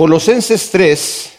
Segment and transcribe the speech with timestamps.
[0.00, 1.30] Colosenses 3,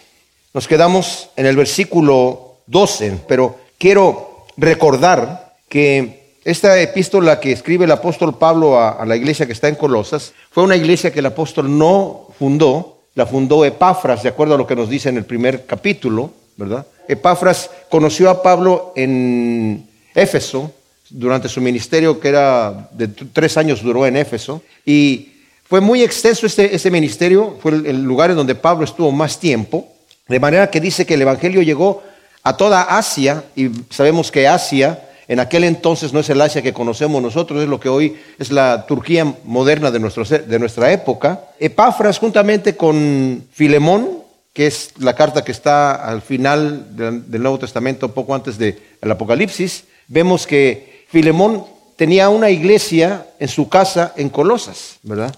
[0.53, 7.91] nos quedamos en el versículo 12, pero quiero recordar que esta epístola que escribe el
[7.91, 11.75] apóstol Pablo a, la iglesia que está en Colosas fue una iglesia que el apóstol
[11.75, 15.65] no fundó, la fundó Epafras, de acuerdo a lo que nos dice en el primer
[15.65, 16.85] capítulo, ¿verdad?
[17.07, 20.71] Epafras conoció a Pablo en Éfeso
[21.09, 25.30] durante su ministerio, que era de tres años duró en Éfeso, y
[25.71, 29.87] fue muy extenso este, este ministerio, fue el, lugar en donde Pablo estuvo más tiempo,
[30.27, 32.03] de manera que dice que el Evangelio llegó
[32.43, 36.73] a toda Asia, y sabemos que Asia en aquel entonces no es el Asia que
[36.73, 41.39] conocemos nosotros, es lo que hoy es la Turquía moderna de, nuestra época.
[41.57, 47.59] Epafras juntamente con Filemón, que es la carta que está al final del, del Nuevo
[47.59, 48.75] Testamento, poco antes del
[49.09, 51.63] Apocalipsis, vemos que Filemón
[51.95, 55.33] tenía una iglesia en su casa en Colosas, ¿verdad?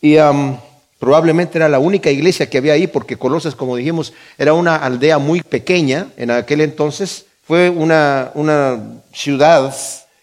[0.00, 0.56] Y um,
[0.98, 5.18] probablemente era la única iglesia que había ahí, porque Colosas, como dijimos, era una aldea
[5.18, 7.26] muy pequeña en aquel entonces.
[7.44, 9.74] Fue una, una ciudad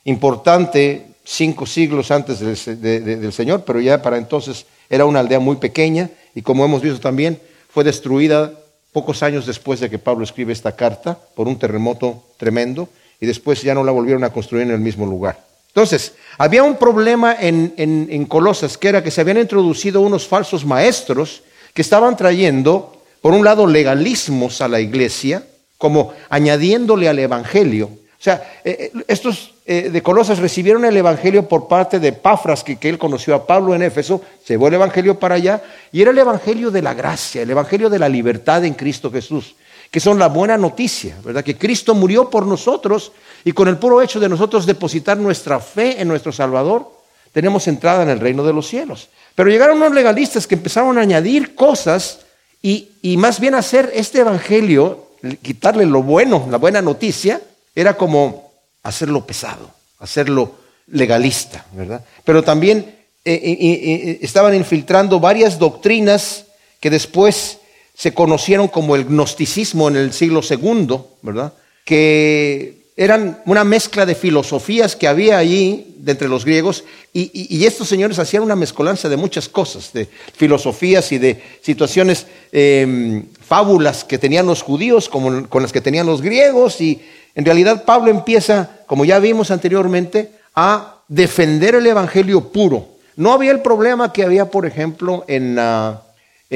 [0.04, 5.20] importante cinco siglos antes del, de, de, del Señor, pero ya para entonces era una
[5.20, 8.54] aldea muy pequeña y como hemos visto también, fue destruida
[8.94, 12.88] pocos años después de que Pablo escribe esta carta por un terremoto tremendo
[13.20, 15.44] y después ya no la volvieron a construir en el mismo lugar.
[15.76, 20.66] Entonces, había un problema en, en, Colosas, que era que se habían introducido unos falsos
[20.66, 25.46] maestros que estaban trayendo, por un lado, legalismos a la iglesia,
[25.78, 27.88] como añadiéndole al Evangelio.
[27.88, 32.78] O sea, eh, estos eh, de Colosas recibieron el Evangelio por parte de Pafras, que,
[32.78, 36.18] que él conoció a Pablo en Éfeso, llevó el Evangelio para allá, y era el
[36.18, 39.56] Evangelio de la gracia, el Evangelio de la libertad en Cristo Jesús
[39.92, 41.44] que son la buena noticia, ¿verdad?
[41.44, 43.12] Que Cristo murió por nosotros
[43.44, 46.92] y con el puro hecho de nosotros depositar nuestra fe en nuestro Salvador,
[47.32, 49.10] tenemos entrada en el reino de los cielos.
[49.36, 52.20] Pero llegaron unos legalistas que empezaron a añadir cosas
[52.62, 55.08] y, y más bien hacer este evangelio,
[55.42, 57.42] quitarle lo bueno, la buena noticia,
[57.76, 58.52] era como
[58.84, 60.56] hacerlo pesado, hacerlo
[60.88, 62.04] legalista, ¿verdad?
[62.24, 62.96] Pero también
[63.26, 66.46] eh, eh, eh, estaban infiltrando varias doctrinas
[66.80, 67.58] que después
[67.96, 71.54] se conocieron como el gnosticismo en el siglo II, ¿verdad?
[71.86, 77.88] Que eran una mezcla de filosofías que había allí de entre los griegos y, estos
[77.88, 84.18] señores hacían una mezcolanza de muchas cosas, de filosofías y de situaciones, eh, fábulas que
[84.18, 87.02] tenían los judíos como con las que tenían los griegos y
[87.34, 92.88] en realidad Pablo empieza, como ya vimos anteriormente, a defender el evangelio puro.
[93.18, 95.58] No había el problema que había, por ejemplo, en...
[95.58, 96.05] Uh,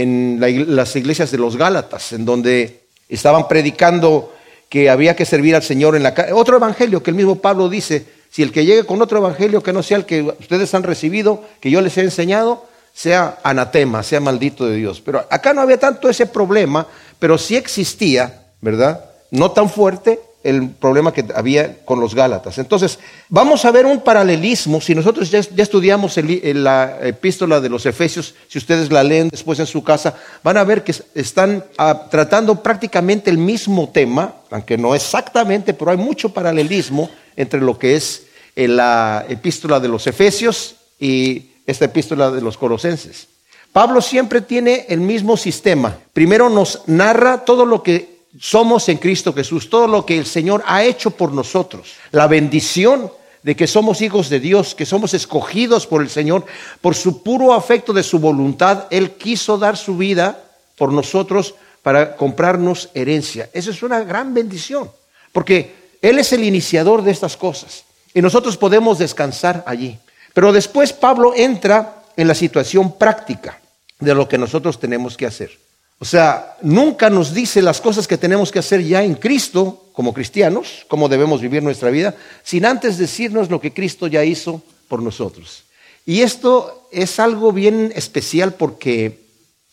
[0.02, 4.34] en la, las iglesias de los Gálatas, en donde estaban predicando
[4.70, 6.14] que había que servir al Señor en la.
[6.34, 9.74] Otro evangelio que el mismo Pablo dice, si el que llegue con otro evangelio que
[9.74, 14.20] no sea el que ustedes han recibido, que yo les he enseñado, sea anatema, sea
[14.20, 15.02] maldito de Dios.
[15.02, 16.86] Pero acá no había tanto ese problema,
[17.18, 19.06] pero sí existía, ¿verdad?
[19.32, 22.58] No tan fuerte, el problema que había con los Gálatas.
[22.58, 24.80] Entonces, vamos a ver un paralelismo.
[24.80, 29.68] Si nosotros ya, estudiamos la epístola de los Efesios, si ustedes la leen después en
[29.68, 34.96] su casa, van a ver que están ah, tratando prácticamente el mismo tema, aunque no
[34.96, 38.24] exactamente, pero hay mucho paralelismo entre lo que es
[38.56, 43.28] eh, la epístola de los Efesios y esta epístola de los Colosenses.
[43.72, 45.98] Pablo siempre tiene el mismo sistema.
[46.14, 50.64] Primero nos narra todo lo que somos en Cristo Jesús, todo lo que el Señor
[50.68, 53.12] ha hecho por nosotros, la bendición
[53.44, 56.46] de que somos hijos de Dios, que somos escogidos por el Señor,
[56.82, 60.44] por su puro afecto de su voluntad, Él quiso dar su vida
[60.78, 63.50] por nosotros para comprarnos herencia.
[63.54, 64.92] Eso es una gran bendición,
[65.32, 69.98] porque Él es el iniciador de estas cosas y nosotros podemos descansar allí.
[70.34, 73.60] Pero después Pablo entra en la situación práctica
[74.00, 75.52] de lo que nosotros tenemos que hacer.
[76.00, 80.14] O sea, nunca nos dice las cosas que tenemos que hacer ya en Cristo como
[80.14, 85.02] cristianos, cómo debemos vivir nuestra vida, sin antes decirnos lo que Cristo ya hizo por
[85.02, 85.66] nosotros.
[86.06, 89.26] Y esto es algo bien especial porque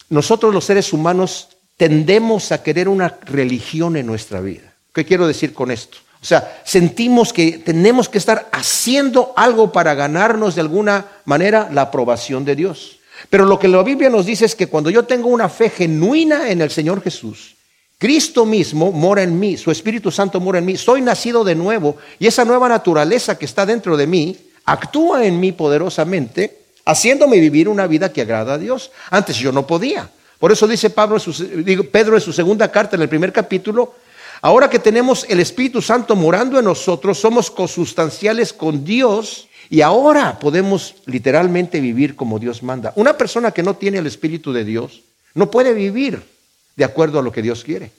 [0.08, 4.74] nosotros los seres humanos tendemos a querer una religión en nuestra vida.
[4.92, 5.98] ¿Qué quiero decir con esto?
[6.20, 11.82] O sea, sentimos que tenemos que estar haciendo algo para ganarnos de alguna manera la
[11.82, 12.98] aprobación de Dios.
[13.30, 16.50] Pero lo que la Biblia nos dice es que cuando yo tengo una fe genuina
[16.50, 17.56] en el Señor Jesús,
[17.98, 21.96] Cristo mismo mora en mí, su Espíritu Santo mora en mí, soy nacido de nuevo
[22.18, 24.36] y esa nueva naturaleza que está dentro de mí
[24.66, 28.90] actúa en mí poderosamente, haciéndome vivir una vida que agrada a Dios.
[29.10, 30.10] Antes yo no podía.
[30.38, 31.18] Por eso dice Pablo,
[31.90, 33.94] Pedro en su segunda carta, en el primer capítulo,
[34.42, 40.38] ahora que tenemos el Espíritu Santo morando en nosotros, somos consustanciales con Dios y ahora
[40.38, 42.92] podemos literalmente vivir como Dios manda.
[42.96, 45.02] Una persona que no tiene el Espíritu de Dios
[45.34, 46.22] No puede vivir
[46.76, 47.90] de acuerdo a lo que Dios quiere.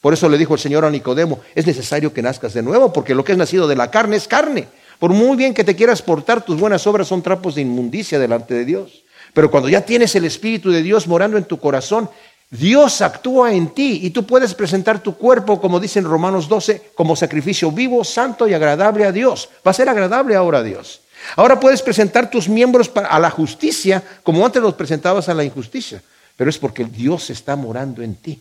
[0.00, 3.16] Por eso le dijo el Señor a Nicodemo, es necesario que nazcas de nuevo, porque
[3.16, 4.68] lo que es nacido de la carne es carne.
[5.00, 8.54] Por muy bien que te quieras portar, tus buenas obras son trapos de inmundicia delante
[8.54, 9.02] de Dios.
[9.32, 12.08] Pero cuando ya tienes el Espíritu de Dios morando en tu corazón,
[12.50, 16.90] Dios actúa en ti y tú puedes presentar tu cuerpo, como dice en Romanos 12,
[16.94, 19.48] como sacrificio vivo, santo y agradable a Dios.
[19.66, 21.00] Va a ser agradable ahora a Dios.
[21.36, 26.02] Ahora puedes presentar tus miembros a la justicia como antes los presentabas a la injusticia,
[26.36, 28.40] pero es porque Dios está morando en ti.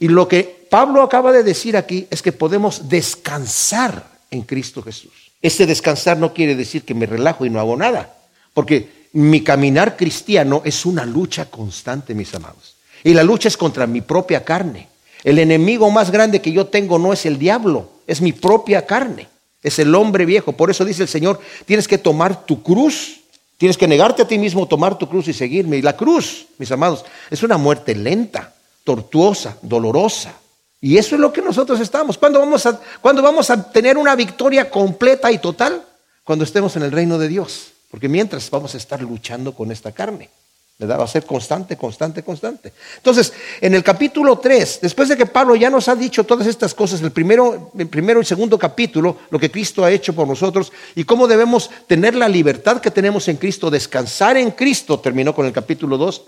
[0.00, 5.12] Y lo que Pablo acaba de decir aquí es que podemos descansar en Cristo Jesús.
[5.40, 8.14] Este descansar no quiere decir que me relajo y no hago nada,
[8.52, 12.76] porque mi caminar cristiano es una lucha constante, mis amados.
[13.04, 14.88] Y la lucha es contra mi propia carne.
[15.22, 19.28] El enemigo más grande que yo tengo no es el diablo, es mi propia carne,
[19.64, 20.52] es el hombre viejo.
[20.52, 23.22] Por eso dice el Señor, tienes que tomar tu cruz,
[23.56, 25.78] tienes que negarte a ti mismo, tomar tu cruz y seguirme.
[25.78, 30.34] Y la cruz, mis amados, es una muerte lenta, tortuosa, dolorosa.
[30.82, 32.18] Y eso es lo que nosotros estamos.
[32.18, 35.82] ¿Cuándo vamos a, ¿cuándo vamos a tener una victoria completa y total?
[36.22, 37.72] Cuando estemos en el reino de Dios.
[37.90, 40.28] Porque mientras vamos a estar luchando con esta carne.
[40.76, 40.98] ¿Verdad?
[40.98, 42.72] Va a ser constante, constante, constante.
[42.96, 46.74] Entonces, en el capítulo 3, después de que Pablo ya nos ha dicho todas estas
[46.74, 50.72] cosas, el primero, el primero y segundo capítulo, lo que Cristo ha hecho por nosotros
[50.96, 55.46] y cómo debemos tener la libertad que tenemos en Cristo, descansar en Cristo, terminó con
[55.46, 56.22] el capítulo 2.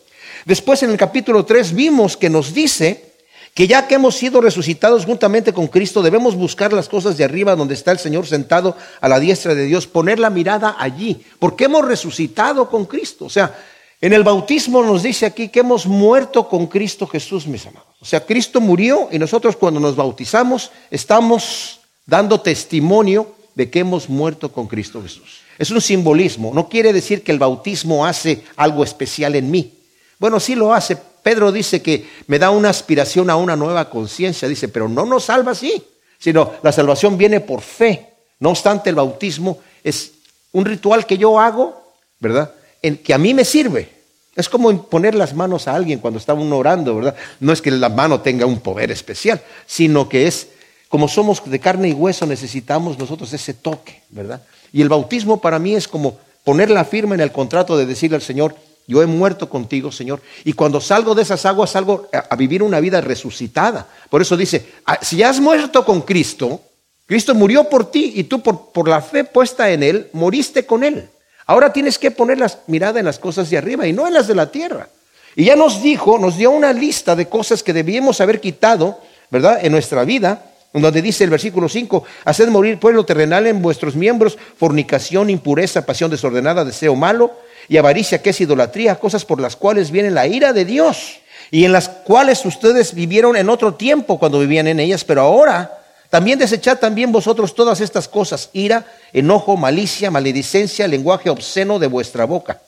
[0.44, 3.16] Después, en el capítulo 3, vimos que nos dice
[3.52, 7.56] que ya que hemos sido resucitados juntamente con Cristo, debemos buscar las cosas de arriba
[7.56, 11.64] donde está el Señor sentado a la diestra de Dios, poner la mirada allí, porque
[11.64, 13.24] hemos resucitado con Cristo.
[13.24, 13.56] O sea,
[14.00, 17.88] en el bautismo nos dice aquí que hemos muerto con Cristo Jesús, mis amados.
[18.00, 24.08] O sea, Cristo murió y nosotros cuando nos bautizamos estamos dando testimonio de que hemos
[24.08, 25.40] muerto con Cristo Jesús.
[25.58, 29.72] Es un simbolismo, no quiere decir que el bautismo hace algo especial en mí.
[30.18, 30.96] Bueno, sí lo hace,
[31.26, 35.24] Pedro dice que me da una aspiración a una nueva conciencia, dice, pero no nos
[35.24, 35.82] salva así,
[36.18, 38.10] sino la salvación viene por fe.
[38.38, 40.12] No obstante, el bautismo es
[40.52, 42.54] un ritual que yo hago, ¿verdad?
[42.86, 43.90] En que a mí me sirve.
[44.36, 47.16] Es como poner las manos a alguien cuando está uno orando, ¿verdad?
[47.40, 50.48] No es que la mano tenga un poder especial, sino que es,
[50.88, 54.42] como somos de carne y hueso, necesitamos nosotros ese toque, ¿verdad?
[54.72, 58.16] Y el bautismo para mí es como poner la firma en el contrato de decirle
[58.16, 58.54] al Señor,
[58.86, 60.20] yo he muerto contigo, Señor.
[60.44, 63.88] Y cuando salgo de esas aguas, salgo a, vivir una vida resucitada.
[64.10, 66.60] Por eso dice, ah, si has muerto con Cristo,
[67.06, 70.84] Cristo murió por ti y tú por, por la fe puesta en Él, moriste con
[70.84, 71.08] Él.
[71.46, 74.26] Ahora tienes que poner la mirada en las cosas de arriba y no en las
[74.26, 74.88] de la tierra.
[75.36, 78.98] Y ya nos dijo, nos dio una lista de cosas que debíamos haber quitado,
[79.30, 79.60] ¿verdad?
[79.62, 84.38] En nuestra vida, donde dice el versículo 5, haced morir pueblo terrenal en vuestros miembros,
[84.58, 87.32] fornicación, impureza, pasión desordenada, deseo malo
[87.68, 91.20] y avaricia, que es idolatría, cosas por las cuales viene la ira de Dios
[91.50, 95.78] y en las cuales ustedes vivieron en otro tiempo cuando vivían en ellas, pero ahora
[96.10, 102.24] también desechad también vosotros todas estas cosas, ira, enojo, malicia, maledicencia, lenguaje obsceno de vuestra
[102.24, 102.60] boca.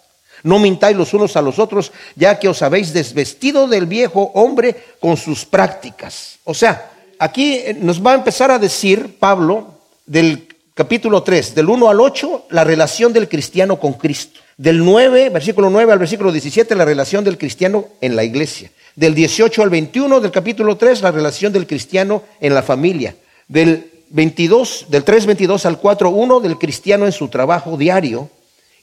[0.42, 4.76] No mintáis los unos a los otros, ya que os habéis desvestido del viejo hombre
[5.00, 6.38] con sus prácticas.
[6.44, 9.74] O sea, aquí eh, nos va a empezar a decir Pablo
[10.06, 14.40] del capítulo 3, del 1 al 8, la relación del cristiano con Cristo.
[14.56, 18.70] Del 9, versículo 9 al versículo 17, la relación del cristiano en la iglesia.
[18.94, 23.14] Del 18 al 21 del capítulo 3, la relación del cristiano en la familia.
[23.48, 28.30] Del 22, del 3.22 al 4.1 del cristiano en su trabajo diario.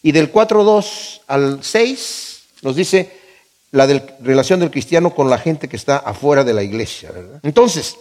[0.04, 3.12] Y del 4.2 al 6 nos dice
[3.72, 3.88] la
[4.22, 7.12] relación del cristiano con la gente que está afuera de la iglesia.
[7.44, 7.98] Entonces,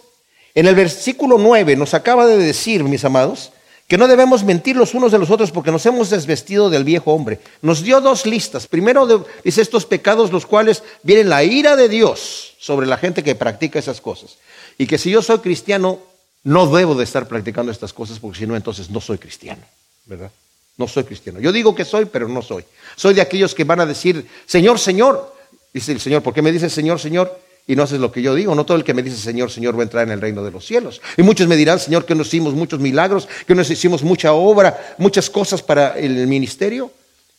[0.53, 3.51] en el versículo 9 nos acaba de decir, mis amados,
[3.87, 7.13] que no debemos mentir los unos de los otros porque nos hemos desvestido del viejo
[7.13, 7.39] hombre.
[7.61, 8.67] Nos dio dos listas.
[8.67, 13.35] Primero dice estos pecados los cuales vienen la ira de Dios sobre la gente que
[13.35, 14.37] practica esas cosas.
[14.77, 15.99] Y que si yo soy cristiano,
[16.45, 19.63] no debo de estar practicando estas cosas porque si no, entonces no soy cristiano,
[20.05, 20.31] ¿verdad?
[20.77, 21.39] No soy cristiano.
[21.39, 22.63] Yo digo que soy, pero no soy.
[22.95, 25.33] Soy de aquellos que van a decir, Señor, Señor.
[25.73, 27.45] Dice el Señor, ¿por qué me dice Señor, Señor?
[27.67, 28.53] y no haces lo que yo digo.
[28.53, 30.51] No todo el que me dice Señor, Señor va a entrar en el reino de
[30.51, 31.01] los cielos.
[31.17, 34.95] Y muchos me dirán, Señor, que nos hicimos muchos milagros, que nos hicimos mucha obra,
[34.97, 36.91] muchas cosas para el ministerio.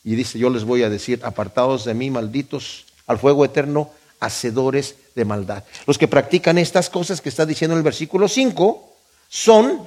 [0.05, 4.97] Y dice, yo les voy a decir, apartados de mí, malditos, al fuego eterno, hacedores
[5.15, 5.65] de maldad.
[5.87, 8.96] Los que practican estas cosas que está diciendo en el versículo 5
[9.37, 9.87] son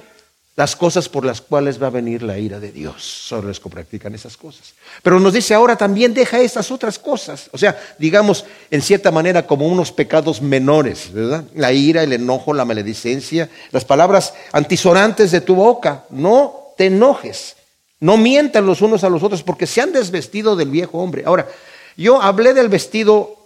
[0.54, 3.68] las cosas por las cuales va a venir la ira de Dios sobre los que
[3.68, 4.74] practican esas cosas.
[5.02, 9.46] Pero nos dice ahora también deja estas otras cosas, o sea, digamos en cierta manera
[9.46, 11.44] como unos pecados menores, ¿verdad?
[11.56, 17.56] La ira, el enojo, la maledicencia, las palabras antisonantes de tu boca, no te enojes,
[17.98, 21.24] no mientan los unos a los otros porque se han desvestido del viejo hombre.
[21.26, 21.48] Ahora,
[21.96, 23.36] yo hablé del vestido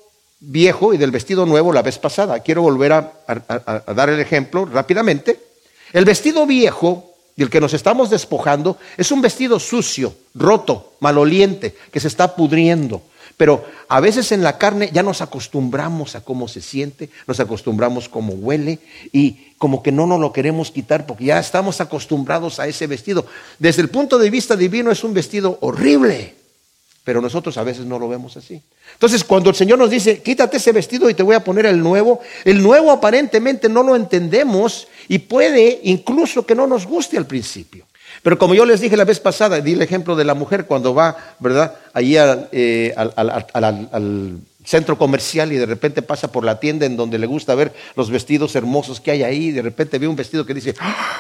[0.41, 2.41] viejo y del vestido nuevo la vez pasada.
[2.41, 3.13] Quiero volver a,
[3.95, 5.54] dar el ejemplo rápidamente.
[5.95, 12.01] El vestido viejo del que nos estamos despojando es un vestido sucio, roto, maloliente, que
[12.01, 13.03] se está pudriendo.
[13.37, 18.09] Pero a veces en la carne ya nos acostumbramos a cómo se siente, nos acostumbramos
[18.09, 18.81] cómo huele
[19.13, 23.25] y como que no nos lo queremos quitar porque ya estamos acostumbrados a ese vestido.
[23.61, 26.35] Desde el punto de vista divino es un vestido horrible,
[27.05, 28.61] pero nosotros a veces no lo vemos así.
[28.95, 31.79] Entonces cuando el Señor nos dice, quítate ese vestido y te voy a poner el
[31.81, 37.27] nuevo, el nuevo aparentemente no lo entendemos y puede incluso que no nos guste al
[37.27, 37.87] principio.
[38.23, 40.95] Pero como yo les dije la vez pasada, di el ejemplo de la mujer cuando
[40.95, 41.75] va, ¿verdad?
[41.93, 47.27] Allí eh, al, centro comercial y de repente pasa por la tienda en donde le
[47.27, 50.55] gusta ver los vestidos hermosos que hay ahí, y de repente ve un vestido que
[50.55, 50.75] dice,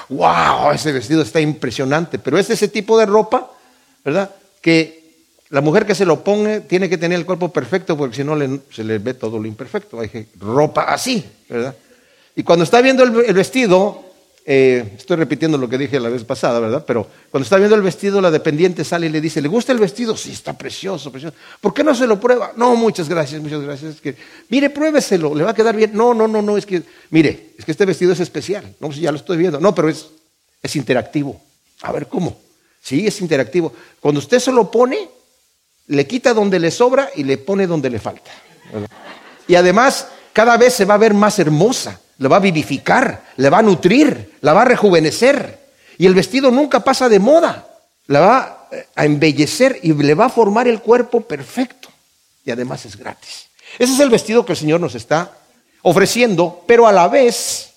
[0.09, 3.50] wow, ese vestido está impresionante, pero es ese tipo de ropa,
[4.03, 4.31] ¿verdad?
[4.62, 5.04] Que
[5.55, 8.37] la mujer que se lo pone tiene que tener el cuerpo perfecto porque si no
[8.73, 10.01] se le ve todo lo imperfecto.
[10.01, 11.77] Hay ropa así, ¿verdad?
[12.35, 14.03] Y cuando está viendo el vestido,
[14.45, 16.83] eh, estoy repitiendo lo que dije la vez pasada, ¿verdad?
[16.85, 19.79] Pero cuando está viendo el vestido, la dependiente sale y le dice, ¿le gusta el
[19.79, 20.17] vestido?
[20.17, 21.37] Sí, está precioso, precioso.
[21.61, 22.51] ¿Por qué no se lo prueba?
[22.57, 24.01] No, muchas gracias, muchas gracias.
[24.01, 24.17] que,
[24.49, 25.93] mire, pruébeselo, le va a quedar bien.
[25.95, 28.75] No, no, no, no, es que, mire, es que este vestido es especial.
[28.81, 29.61] No, ya lo estoy viendo.
[29.61, 30.09] No, pero es,
[30.61, 31.41] es interactivo.
[31.83, 32.37] A ver, ¿cómo?
[32.83, 33.73] Sí, es interactivo.
[34.01, 35.09] Cuando usted se lo pone,
[35.87, 38.31] le quita donde le sobra y le pone donde le falta.
[39.47, 43.50] Y además, cada vez se va a ver más hermosa la va a vivificar, la
[43.50, 45.59] va a nutrir, la va a rejuvenecer.
[45.99, 47.67] Y el vestido nunca pasa de moda,
[48.07, 51.88] la va eh, a embellecer y le va a formar el cuerpo perfecto.
[52.45, 53.49] Y además es gratis.
[53.79, 55.33] Ese es el vestido que el Señor nos está
[55.83, 57.73] ofreciendo, pero a la vez,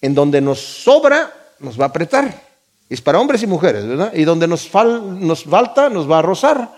[0.00, 2.42] en donde nos sobra, nos va a apretar.
[2.88, 4.12] Es para hombres y mujeres, ¿verdad?
[4.14, 6.72] Y donde nos, nos falta, nos va a rozar.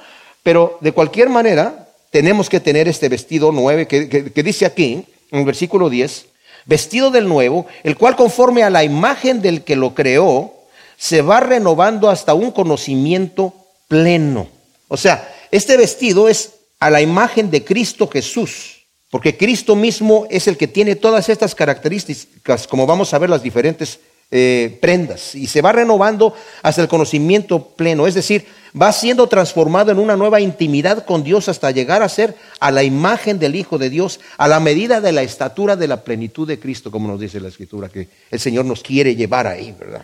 [0.48, 5.44] Pero de cualquier manera, tenemos que tener este vestido nuevo que, dice aquí, en el
[5.44, 6.24] versículo 10,
[6.64, 10.54] vestido del nuevo, el cual conforme a la imagen del que lo creó,
[10.96, 13.52] se va renovando hasta un conocimiento
[13.88, 14.48] pleno.
[14.88, 20.48] O sea, este vestido es a la imagen de Cristo Jesús, porque Cristo mismo es
[20.48, 24.00] el que tiene todas estas características, como vamos a ver las diferentes
[24.30, 28.46] eh, prendas, y se va renovando hasta el conocimiento pleno, es decir,
[28.80, 32.82] va siendo transformado en una nueva intimidad con Dios hasta llegar a ser a la
[32.82, 36.58] imagen del Hijo de Dios, a la medida de la estatura de la plenitud de
[36.58, 40.02] Cristo, como nos dice la Escritura, que el Señor nos quiere llevar ahí, ¿verdad?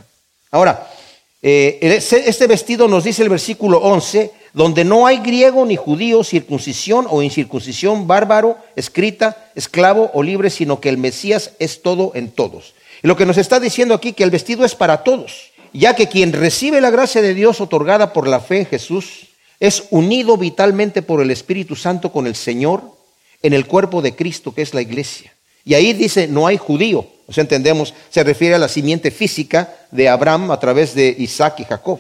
[0.51, 0.89] Ahora,
[1.43, 7.07] eh, este vestido nos dice el versículo 11, donde no hay griego ni judío, circuncisión
[7.11, 12.75] o incircuncisión, bárbaro, escrita, esclavo o libre, sino que el Mesías es todo en todos.
[13.03, 16.09] Y lo que nos está diciendo aquí, que el vestido es para todos ya que
[16.09, 19.27] quien recibe la gracia de Dios otorgada por la fe en Jesús
[19.59, 22.83] es unido vitalmente por el Espíritu Santo con el Señor
[23.43, 25.35] en el cuerpo de Cristo, que es la iglesia.
[25.65, 27.07] Y ahí dice, no hay judío.
[27.27, 31.61] O sea, entendemos, se refiere a la simiente física de Abraham a través de Isaac
[31.61, 31.99] y Jacob.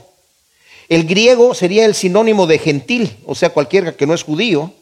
[0.89, 4.73] El griego sería el sinónimo de gentil, o sea, cualquiera que no es judío,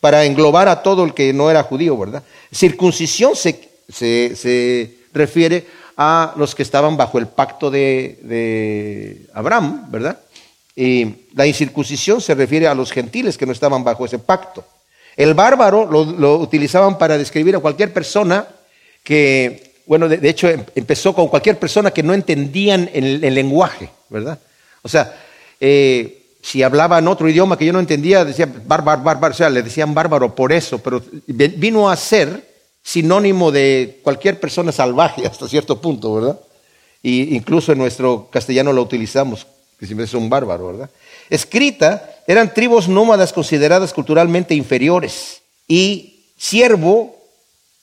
[0.00, 2.22] para englobar a todo el que no era judío, ¿verdad?
[2.52, 5.66] Circuncisión se, se refiere
[6.00, 10.20] a los que estaban bajo el pacto de, Abraham, ¿verdad?
[10.76, 14.64] Y la incircuncisión se refiere a los gentiles que no estaban bajo ese pacto.
[15.16, 18.46] El bárbaro lo, utilizaban para describir a cualquier persona
[19.02, 24.38] que, bueno, de, hecho em, empezó con cualquier persona que no entendían el, lenguaje, ¿verdad?
[24.82, 25.12] O sea,
[25.58, 29.64] eh, si hablaban otro idioma que yo no entendía, decían bárbaro, bárbaro, o sea, le
[29.64, 32.47] decían bárbaro por eso, pero vino a ser
[32.88, 36.40] sinónimo de cualquier persona salvaje hasta cierto punto, ¿verdad?
[37.02, 39.46] Y incluso en nuestro castellano lo utilizamos,
[39.78, 40.90] que siempre es un bárbaro, ¿verdad?
[41.28, 45.42] Escrita, eran tribus nómadas consideradas culturalmente inferiores.
[45.66, 47.14] Y siervo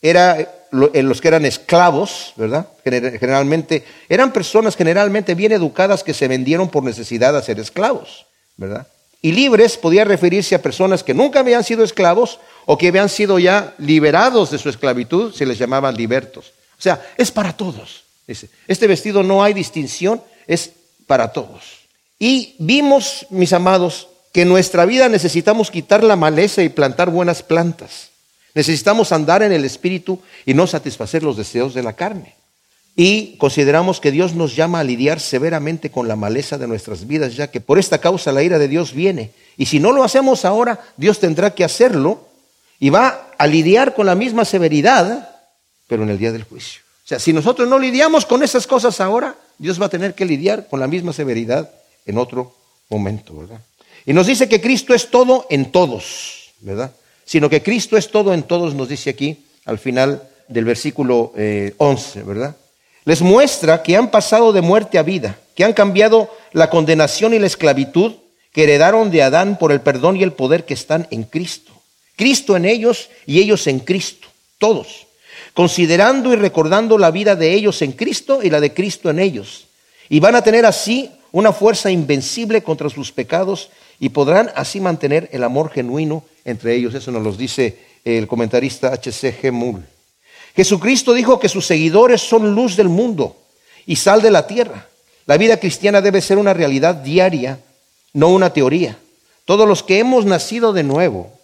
[0.02, 0.38] era
[0.72, 2.66] en los que eran esclavos, ¿verdad?
[2.84, 8.88] Generalmente, eran personas generalmente bien educadas que se vendieron por necesidad a ser esclavos, ¿verdad?
[9.22, 13.38] Y libres podía referirse a personas que nunca habían sido esclavos o que habían sido
[13.38, 16.52] ya liberados de su esclavitud, se les llamaban libertos.
[16.78, 18.02] O sea, es para todos.
[18.26, 20.72] Este vestido no hay distinción, es
[21.06, 21.86] para todos.
[22.18, 27.42] Y vimos, mis amados, que en nuestra vida necesitamos quitar la maleza y plantar buenas
[27.42, 28.10] plantas.
[28.54, 32.34] Necesitamos andar en el Espíritu y no satisfacer los deseos de la carne.
[32.96, 37.36] Y consideramos que Dios nos llama a lidiar severamente con la maleza de nuestras vidas,
[37.36, 39.30] ya que por esta causa la ira de Dios viene.
[39.58, 42.26] Y si no lo hacemos ahora, Dios tendrá que hacerlo
[42.78, 45.28] y va a lidiar con la misma severidad,
[45.86, 46.82] pero en el día del juicio.
[47.04, 50.24] O sea, si nosotros no lidiamos con esas cosas ahora, Dios va a tener que
[50.24, 51.70] lidiar con la misma severidad
[52.04, 52.54] en otro
[52.88, 53.60] momento, ¿verdad?
[54.04, 56.92] Y nos dice que Cristo es todo en todos, ¿verdad?
[57.26, 61.32] sino que Cristo es todo en todos, nos dice aquí al final del versículo
[61.76, 62.56] 11, eh, ¿verdad?
[63.04, 67.38] Les muestra que han pasado de muerte a vida, que han cambiado la condenación y
[67.38, 68.14] la esclavitud
[68.52, 71.72] que heredaron de Adán por el perdón y el poder que están en Cristo.
[72.16, 75.06] Cristo en ellos y ellos en Cristo, todos,
[75.52, 79.66] considerando y recordando la vida de ellos en Cristo y la de Cristo en ellos.
[80.08, 83.68] Y van a tener así una fuerza invencible contra sus pecados
[84.00, 86.94] y podrán así mantener el amor genuino entre ellos.
[86.94, 89.52] Eso nos lo dice el comentarista H.C.G.
[89.52, 89.84] Mull.
[90.54, 93.36] Jesucristo dijo que sus seguidores son luz del mundo
[93.84, 94.88] y sal de la tierra.
[95.26, 97.58] La vida cristiana debe ser una realidad diaria,
[98.14, 98.96] no una teoría.
[99.44, 101.35] Todos los que hemos nacido de nuevo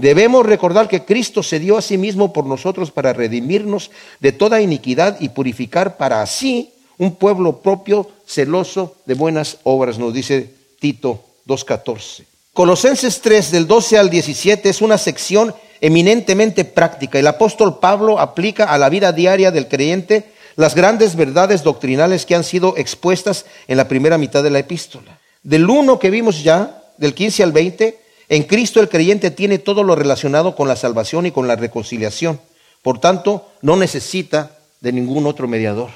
[0.00, 4.60] debemos recordar que Cristo se dio a sí mismo por nosotros para redimirnos de toda
[4.60, 11.22] iniquidad y purificar para así un pueblo propio celoso de buenas obras, nos dice Tito
[11.46, 12.24] 2.14.
[12.52, 17.18] Colosenses 3 del 12 al 17 es una sección eminentemente práctica.
[17.18, 22.34] El apóstol Pablo aplica a la vida diaria del creyente las grandes verdades doctrinales que
[22.34, 25.18] han sido expuestas en la primera mitad de la epístola.
[25.42, 27.98] Del 1 que vimos ya, del 15 al 20,
[28.30, 32.40] en Cristo el creyente tiene todo lo relacionado con la salvación y con la reconciliación.
[32.80, 35.90] Por tanto, no necesita de ningún otro mediador.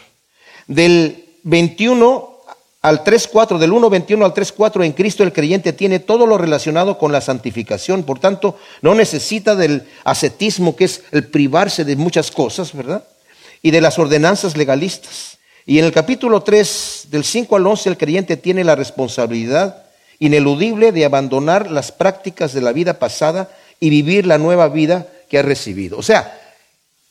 [0.66, 2.34] Del 21
[2.82, 7.12] al 3.4, del 1.21 al 3.4, en Cristo el creyente tiene todo lo relacionado con
[7.12, 12.74] la santificación, por tanto, no necesita del ascetismo, que es el privarse de muchas cosas,
[12.74, 13.04] ¿verdad?
[13.62, 15.38] Y de las ordenanzas legalistas.
[15.66, 19.83] Y en el capítulo 3, del 5 al 11, el creyente tiene la responsabilidad
[20.24, 25.38] ineludible de abandonar las prácticas de la vida pasada y vivir la nueva vida que
[25.38, 25.98] ha recibido.
[25.98, 26.40] O sea,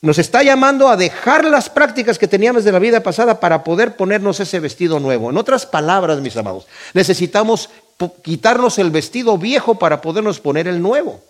[0.00, 3.96] nos está llamando a dejar las prácticas que teníamos de la vida pasada para poder
[3.96, 5.30] ponernos ese vestido nuevo.
[5.30, 7.70] En otras palabras, mis amados, necesitamos
[8.22, 11.20] quitarnos el vestido viejo para podernos poner el nuevo.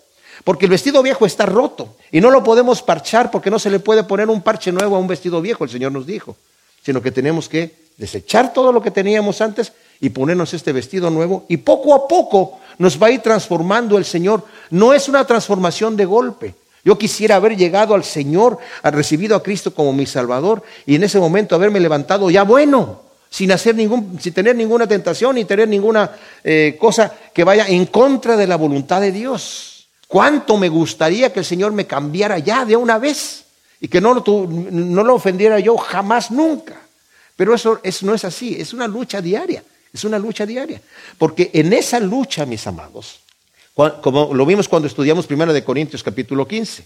[0.43, 3.79] Porque el vestido viejo está roto y no lo podemos parchar porque no se le
[3.79, 6.35] puede poner un parche nuevo a un vestido viejo, el Señor nos dijo,
[6.83, 11.45] sino que tenemos que desechar todo lo que teníamos antes y ponernos este vestido nuevo
[11.47, 14.43] y poco a poco nos va a ir transformando el Señor.
[14.69, 16.55] No es una transformación de golpe,
[16.85, 21.19] yo quisiera haber llegado al Señor, recibido a Cristo como mi Salvador y en ese
[21.19, 26.11] momento haberme levantado ya bueno, sin, hacer ningún, sin tener ninguna tentación y tener ninguna
[26.43, 29.87] eh, cosa que vaya en contra de la voluntad de Dios.
[30.07, 33.45] ¿Cuánto me gustaría que el Señor me cambiara ya de una vez
[33.81, 36.79] y que no lo, no lo ofendiera yo jamás, nunca?
[37.35, 39.63] Pero eso, eso no es así, es una lucha diaria,
[39.95, 40.81] es una lucha diaria.
[41.17, 43.19] Porque en esa lucha, mis amados,
[43.73, 46.85] como lo vimos cuando estudiamos primero de Corintios capítulo 15,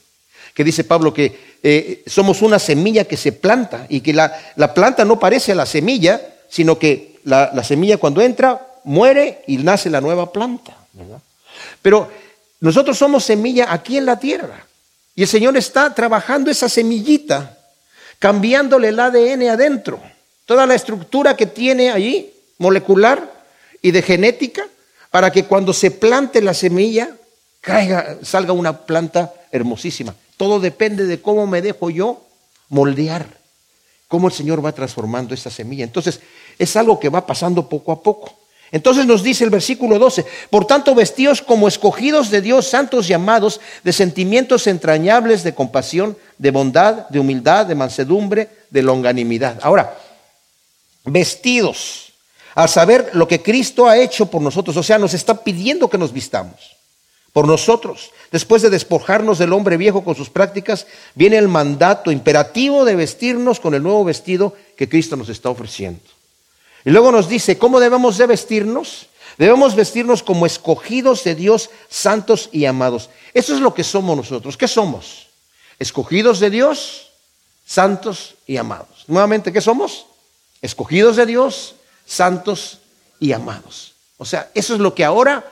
[0.53, 4.31] que dice Pablo que eh, somos una semilla que se planta y que la,
[4.73, 9.89] planta no parece a la semilla, sino que la, semilla cuando entra muere y nace
[9.89, 10.75] la nueva planta.
[11.81, 12.09] Pero
[12.59, 14.65] nosotros somos semilla aquí en la tierra
[15.15, 17.57] y el Señor está trabajando esa semillita,
[18.19, 19.99] cambiándole el ADN adentro,
[20.45, 23.33] toda la estructura que tiene allí, molecular
[23.81, 24.67] y de genética,
[25.09, 27.09] para que cuando se plante la semilla,
[27.61, 30.13] caiga, salga una planta hermosísima.
[30.37, 32.21] Todo depende de cómo me dejo yo
[32.69, 33.25] moldear,
[34.07, 35.83] cómo el Señor va transformando esta semilla.
[35.83, 36.19] Entonces,
[36.59, 38.35] es algo que va pasando poco a poco.
[38.71, 43.13] Entonces nos dice el versículo 12, por tanto vestidos como escogidos de Dios, santos y
[43.13, 49.59] amados, de sentimientos entrañables, de compasión, de bondad, de humildad, de mansedumbre, de longanimidad.
[49.63, 49.97] Ahora,
[51.03, 52.08] vestidos
[52.59, 54.75] al saber lo que Cristo ha hecho por nosotros.
[54.75, 56.75] O sea, nos está pidiendo que nos vistamos
[57.31, 58.11] por nosotros.
[58.33, 63.61] Después de despojarnos del hombre viejo con sus prácticas, viene el mandato imperativo de vestirnos
[63.61, 66.01] con el nuevo vestido que Cristo nos está ofreciendo.
[66.83, 69.07] Y luego nos dice, ¿cómo debemos de vestirnos?
[69.37, 73.09] Debemos vestirnos como escogidos de Dios, santos y amados.
[73.33, 74.57] Eso es lo que somos nosotros.
[74.57, 75.27] ¿Qué somos?
[75.79, 77.11] Escogidos de Dios,
[77.65, 79.05] santos y amados.
[79.07, 80.07] Nuevamente, ¿qué somos?
[80.61, 81.75] Escogidos de Dios,
[82.09, 82.79] santos
[83.19, 83.93] y amados.
[84.17, 85.45] O sea, eso es lo que ahora,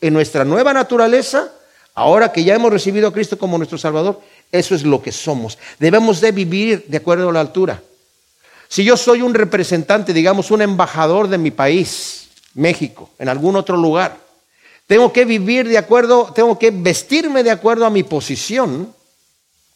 [0.00, 1.52] en nuestra nueva naturaleza,
[1.94, 5.56] ahora que ya hemos recibido a Cristo como nuestro Salvador, eso es lo que somos.
[5.78, 7.80] Debemos de vivir de acuerdo a la altura.
[8.68, 13.76] Si yo soy un representante, digamos, un embajador de mi país, México, en algún otro
[13.76, 14.18] lugar,
[14.86, 18.92] tengo que vivir de acuerdo, tengo que vestirme de acuerdo a mi posición.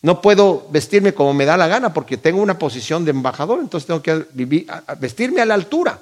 [0.03, 3.87] No puedo vestirme como me da la gana porque tengo una posición de embajador, entonces
[3.87, 4.67] tengo que vivir,
[4.99, 6.01] vestirme a la altura.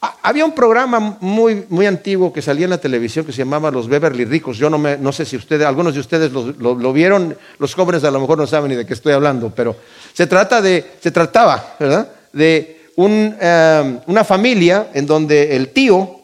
[0.00, 3.70] Ah, había un programa muy, muy antiguo que salía en la televisión que se llamaba
[3.70, 4.58] Los Beverly Ricos.
[4.58, 8.10] Yo no, me, no sé si ustedes, algunos de ustedes lo, vieron, los jóvenes a
[8.10, 9.74] lo mejor no saben ni de qué estoy hablando, pero
[10.12, 12.12] se, trata de, se trataba, ¿verdad?
[12.32, 16.20] De un, eh, una familia en donde el tío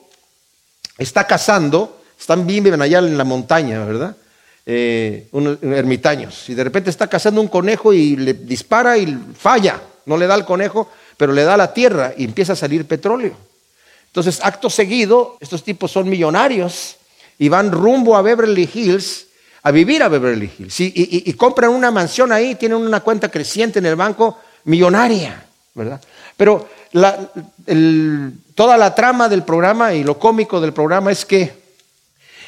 [0.98, 4.14] está cazando, están viven allá en la montaña, ¿verdad?
[4.66, 6.48] Eh, unos ermitaños.
[6.48, 9.80] Y de repente está cazando un conejo y le dispara y falla.
[10.06, 12.86] No le da al conejo, pero le da a la tierra y empieza a salir
[12.86, 13.36] petróleo.
[14.06, 16.96] Entonces, acto seguido, estos tipos son millonarios
[17.38, 19.26] y van rumbo a Beverly Hills,
[19.62, 20.80] a vivir a Beverly Hills.
[20.80, 26.00] Y, compran una mansión ahí, tienen una cuenta creciente en el banco millonaria, ¿verdad?
[26.36, 26.68] Pero
[28.54, 31.63] toda la trama del programa y lo cómico del programa es que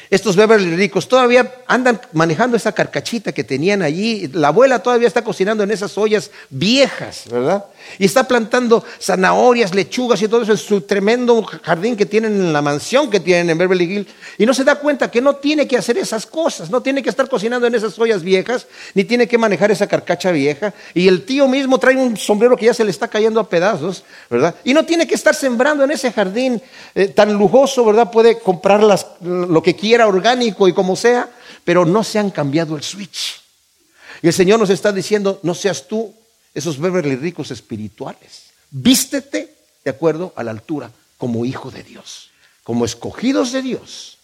[0.09, 4.29] estos Beverly ricos todavía andan manejando esa carcachita que tenían allí.
[4.33, 7.65] La abuela todavía está cocinando en esas ollas viejas, ¿verdad?
[7.99, 12.53] Y está plantando zanahorias, lechugas y todo eso en su tremendo jardín que tienen en
[12.53, 14.07] la mansión que tienen en Beverly Hills.
[14.37, 17.09] Y no se da cuenta que no tiene que hacer esas cosas, no tiene que
[17.09, 20.73] estar cocinando en esas ollas viejas, ni tiene que manejar esa carcacha vieja.
[20.93, 24.03] Y el tío mismo trae un sombrero que ya se le está cayendo a pedazos,
[24.29, 24.55] ¿verdad?
[24.63, 26.61] Y no tiene que estar sembrando en ese jardín
[26.95, 28.11] eh, tan lujoso, ¿verdad?
[28.11, 28.83] Puede comprar
[29.21, 31.29] lo que quiera, orgánico y como sea,
[31.63, 33.41] pero no se han cambiado el switch.
[34.21, 36.13] Y el Señor nos está diciendo, no seas tú
[36.53, 38.47] esos Beverly ricos espirituales.
[38.69, 42.29] Vístete de acuerdo a la altura como hijo de Dios,
[42.63, 44.17] como escogidos de Dios,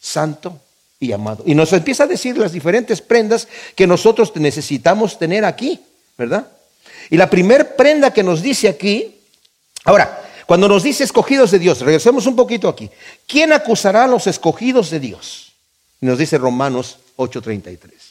[0.00, 0.60] santo
[1.00, 1.42] y amado.
[1.46, 5.80] Y nos empieza a decir las diferentes prendas que nosotros necesitamos tener aquí,
[6.18, 6.48] ¿verdad?
[7.10, 9.16] Y la primer prenda que nos dice aquí,
[9.84, 12.88] ahora, cuando nos dice escogidos de Dios, regresemos un poquito aquí.
[13.26, 15.52] ¿Quién acusará a los escogidos de Dios?
[16.00, 18.06] Nos dice Romanos 8:33.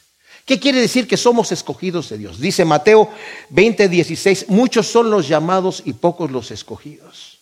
[0.45, 2.39] ¿Qué quiere decir que somos escogidos de Dios?
[2.39, 3.09] Dice Mateo
[3.49, 7.39] 20, 16, muchos son los llamados y pocos los escogidos.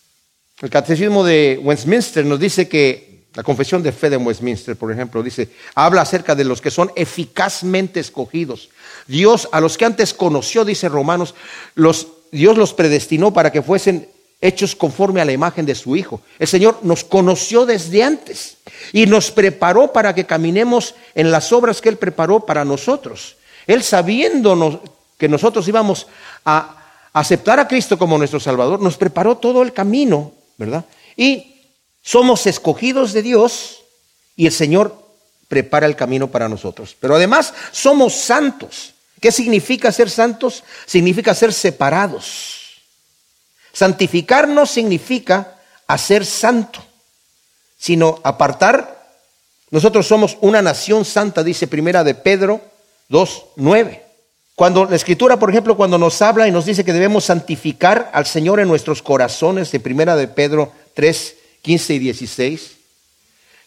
[0.61, 5.21] El catecismo de Westminster nos dice que, la confesión de fe de Westminster, por ejemplo,
[5.21, 8.69] dice, habla acerca de los que son eficazmente escogidos.
[9.07, 11.35] Dios, a los que antes conoció, dice Romanos,
[11.75, 14.07] los, Dios los predestinó para que fuesen
[14.43, 16.21] hechos conforme a la imagen de su Hijo.
[16.37, 18.57] El Señor nos conoció desde antes
[18.91, 23.37] y nos preparó para que caminemos en las obras que Él preparó para nosotros.
[23.67, 24.79] Él sabiéndonos
[25.17, 26.07] que nosotros íbamos
[26.43, 30.83] a aceptar a Cristo como nuestro Salvador, nos preparó todo el camino, ¿verdad?
[31.15, 31.61] Y
[32.01, 33.79] somos escogidos de Dios
[34.35, 34.93] y el Señor
[35.47, 36.97] prepara el camino para nosotros.
[36.99, 38.93] Pero además somos santos.
[39.21, 40.65] ¿Qué significa ser santos?
[40.85, 42.62] Significa ser separados.
[43.73, 46.79] Santificar no significa hacer santo,
[47.77, 49.11] sino apartar.
[49.71, 52.61] Nosotros somos una nación santa, dice primera de Pedro
[53.09, 54.01] 2.9.
[54.55, 58.27] Cuando la escritura, por ejemplo, cuando nos habla y nos dice que debemos santificar al
[58.27, 62.71] Señor en nuestros corazones, de primera de Pedro 3, 15 y 16.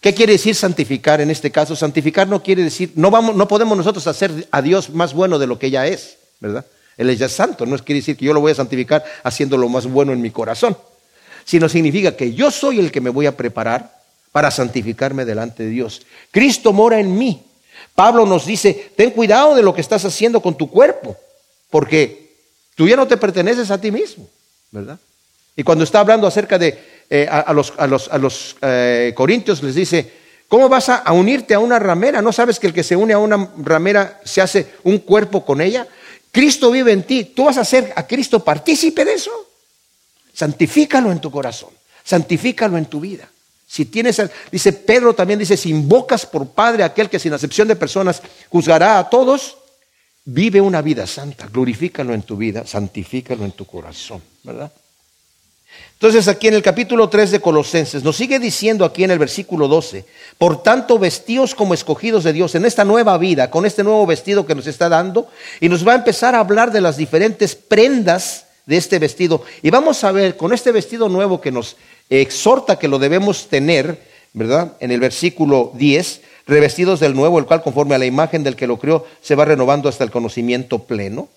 [0.00, 1.74] ¿Qué quiere decir santificar en este caso?
[1.74, 5.48] Santificar no quiere decir, no, vamos, no podemos nosotros hacer a Dios más bueno de
[5.48, 6.64] lo que ella es, ¿verdad?
[6.96, 9.68] Él es ya santo, no quiere decir que yo lo voy a santificar haciendo lo
[9.68, 10.76] más bueno en mi corazón,
[11.44, 13.96] sino significa que yo soy el que me voy a preparar
[14.32, 16.02] para santificarme delante de Dios.
[16.30, 17.42] Cristo mora en mí.
[17.94, 21.16] Pablo nos dice, ten cuidado de lo que estás haciendo con tu cuerpo,
[21.70, 22.35] porque
[22.74, 24.28] tú ya no te perteneces a ti mismo,
[24.70, 24.98] ¿verdad?
[25.56, 26.78] Y cuando está hablando acerca de
[27.09, 30.12] eh, a, los, a los, a los eh, corintios, les dice,
[30.48, 32.20] ¿cómo vas a unirte a una ramera?
[32.20, 35.61] ¿No sabes que el que se une a una ramera se hace un cuerpo con
[35.61, 35.87] ella?
[36.30, 39.30] Cristo vive en ti, tú vas a ser a Cristo partícipe de eso.
[40.32, 41.70] Santifícalo en tu corazón,
[42.04, 43.28] santifícalo en tu vida.
[43.66, 44.20] Si tienes,
[44.52, 48.98] dice Pedro también dice, si invocas por Padre aquel que sin acepción de personas juzgará
[48.98, 49.56] a todos,
[50.24, 54.72] vive una vida santa, glorifícalo en tu vida, santifícalo en tu corazón, ¿verdad?
[55.94, 59.66] Entonces aquí en el capítulo 3 de Colosenses nos sigue diciendo aquí en el versículo
[59.66, 60.04] 12,
[60.36, 64.44] por tanto vestidos como escogidos de Dios en esta nueva vida, con este nuevo vestido
[64.44, 68.44] que nos está dando, y nos va a empezar a hablar de las diferentes prendas
[68.66, 69.42] de este vestido.
[69.62, 71.76] Y vamos a ver con este vestido nuevo que nos
[72.10, 73.98] exhorta que lo debemos tener,
[74.34, 74.74] ¿verdad?
[74.80, 78.66] En el versículo 10, revestidos del nuevo, el cual conforme a la imagen del que
[78.66, 81.28] lo creó se va renovando hasta el conocimiento pleno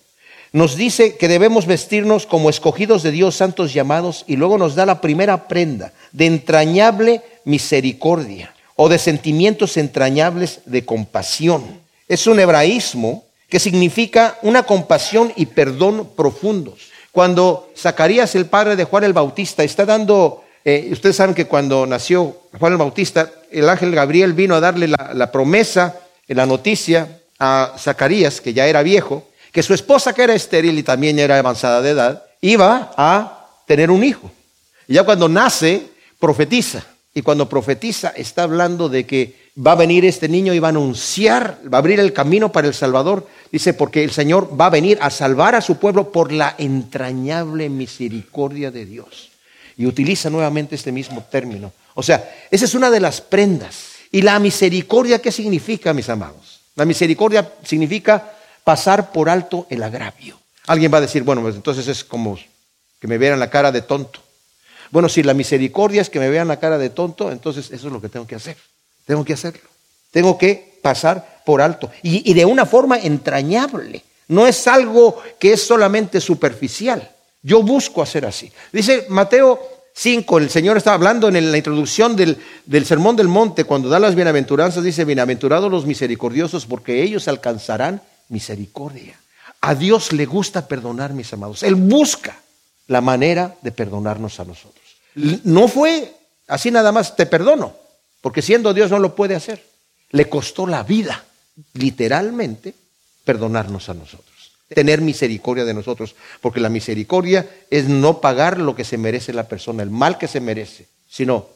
[0.52, 4.84] nos dice que debemos vestirnos como escogidos de Dios, santos llamados, y luego nos da
[4.84, 11.62] la primera prenda de entrañable misericordia o de sentimientos entrañables de compasión.
[12.08, 16.90] Es un hebraísmo que significa una compasión y perdón profundos.
[17.12, 21.86] Cuando Zacarías, el padre de Juan el Bautista, está dando, eh, ustedes saben que cuando
[21.86, 27.20] nació Juan el Bautista, el ángel Gabriel vino a darle la, la promesa, la noticia
[27.38, 31.38] a Zacarías, que ya era viejo, que su esposa, que era estéril y también era
[31.38, 34.30] avanzada de edad, iba a tener un hijo.
[34.86, 35.82] Y ya cuando nace,
[36.18, 36.84] profetiza.
[37.12, 40.70] Y cuando profetiza, está hablando de que va a venir este niño y va a
[40.70, 43.26] anunciar, va a abrir el camino para el Salvador.
[43.50, 47.68] Dice, porque el Señor va a venir a salvar a su pueblo por la entrañable
[47.68, 49.30] misericordia de Dios.
[49.76, 51.72] Y utiliza nuevamente este mismo término.
[51.94, 53.90] O sea, esa es una de las prendas.
[54.12, 56.60] ¿Y la misericordia qué significa, mis amados?
[56.76, 58.32] La misericordia significa
[58.70, 60.38] pasar por alto el agravio.
[60.68, 62.38] Alguien va a decir, bueno, pues entonces es como
[63.00, 64.20] que me vean la cara de tonto.
[64.92, 67.92] Bueno, si la misericordia es que me vean la cara de tonto, entonces eso es
[67.92, 68.56] lo que tengo que hacer.
[69.06, 69.68] Tengo que hacerlo.
[70.12, 71.90] Tengo que pasar por alto.
[72.04, 74.04] Y, de una forma entrañable.
[74.28, 77.10] No es algo que es solamente superficial.
[77.42, 78.52] Yo busco hacer así.
[78.70, 79.58] Dice Mateo
[79.94, 83.98] 5, el Señor está hablando en la introducción del, del, Sermón del Monte, cuando da
[83.98, 88.00] las bienaventuranzas, dice, bienaventurados los misericordiosos, porque ellos alcanzarán
[88.30, 89.20] misericordia.
[89.60, 91.62] A Dios le gusta perdonar, mis amados.
[91.62, 92.40] Él busca
[92.86, 94.84] la manera de perdonarnos a nosotros.
[95.44, 96.16] No fue
[96.48, 97.76] así nada más, te perdono,
[98.20, 99.64] porque siendo Dios no lo puede hacer.
[100.10, 101.24] Le costó la vida,
[101.74, 102.74] literalmente,
[103.24, 104.30] perdonarnos a nosotros
[104.74, 109.48] tener misericordia de nosotros, porque la misericordia es no pagar lo que se merece la
[109.48, 111.48] persona, el mal que se merece, sino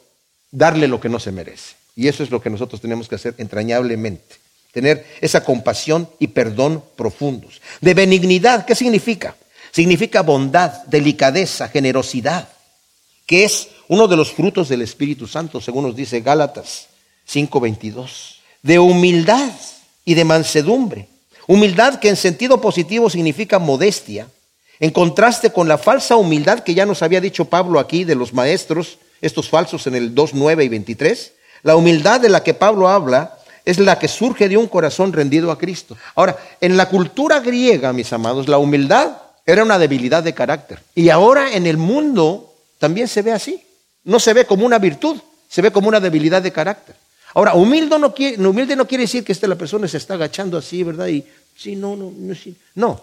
[0.51, 1.75] darle lo que no se merece.
[1.95, 4.35] Y eso es lo que nosotros tenemos que hacer entrañablemente,
[4.75, 7.61] tener esa compasión y perdón profundos.
[7.81, 9.35] De benignidad, ¿qué significa?
[9.71, 12.49] Significa bondad, delicadeza, generosidad,
[13.25, 16.89] que es uno de los frutos del Espíritu Santo, según nos dice Gálatas
[17.27, 18.41] 5:22.
[18.61, 19.51] De humildad
[20.03, 21.07] y de mansedumbre
[21.47, 24.27] Humildad que en sentido positivo significa modestia,
[24.79, 28.33] en contraste con la falsa humildad que ya nos había dicho Pablo aquí de los
[28.33, 31.33] maestros, estos falsos en el 2, 9 y 23.
[31.61, 35.51] La humildad de la que Pablo habla es la que surge de un corazón rendido
[35.51, 35.97] a Cristo.
[36.13, 40.79] Ahora, en la cultura griega, mis amados, la humildad era una debilidad de carácter.
[40.93, 43.61] Y ahora en el mundo también se ve así.
[44.03, 45.17] No se ve como una virtud,
[45.49, 46.95] se ve como una debilidad de carácter.
[47.33, 50.57] Ahora, humilde no quiere, humilde no quiere decir que esta, la persona se está agachando
[50.57, 51.07] así, ¿verdad?
[51.07, 51.25] Y
[51.57, 52.55] sí, no, no, no, sí.
[52.75, 53.01] no.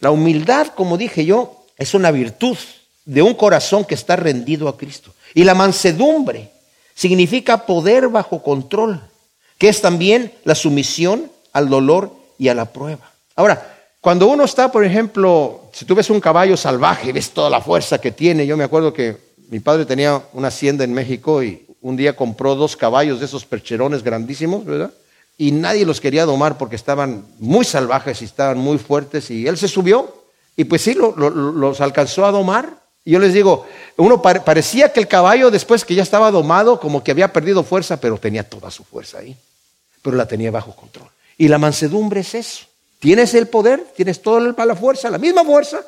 [0.00, 2.58] La humildad, como dije yo, es una virtud
[3.04, 5.14] de un corazón que está rendido a Cristo.
[5.32, 6.50] Y la mansedumbre
[6.94, 9.00] significa poder bajo control,
[9.62, 13.12] que es también la sumisión al dolor y a la prueba.
[13.36, 17.60] Ahora, cuando uno está, por ejemplo, si tú ves un caballo salvaje, ves toda la
[17.60, 18.44] fuerza que tiene.
[18.44, 19.16] Yo me acuerdo que
[19.50, 23.44] mi padre tenía una hacienda en México y un día compró dos caballos de esos
[23.44, 24.90] percherones grandísimos, ¿verdad?
[25.38, 29.30] Y nadie los quería domar porque estaban muy salvajes y estaban muy fuertes.
[29.30, 30.24] Y él se subió
[30.56, 32.82] y pues sí, los alcanzó a domar.
[33.04, 33.64] Y yo les digo,
[33.96, 38.00] uno parecía que el caballo después que ya estaba domado, como que había perdido fuerza,
[38.00, 39.36] pero tenía toda su fuerza ahí.
[40.02, 41.08] Pero la tenía bajo control.
[41.38, 42.66] Y la mansedumbre es eso.
[42.98, 45.80] Tienes el poder, tienes toda la fuerza, la misma fuerza.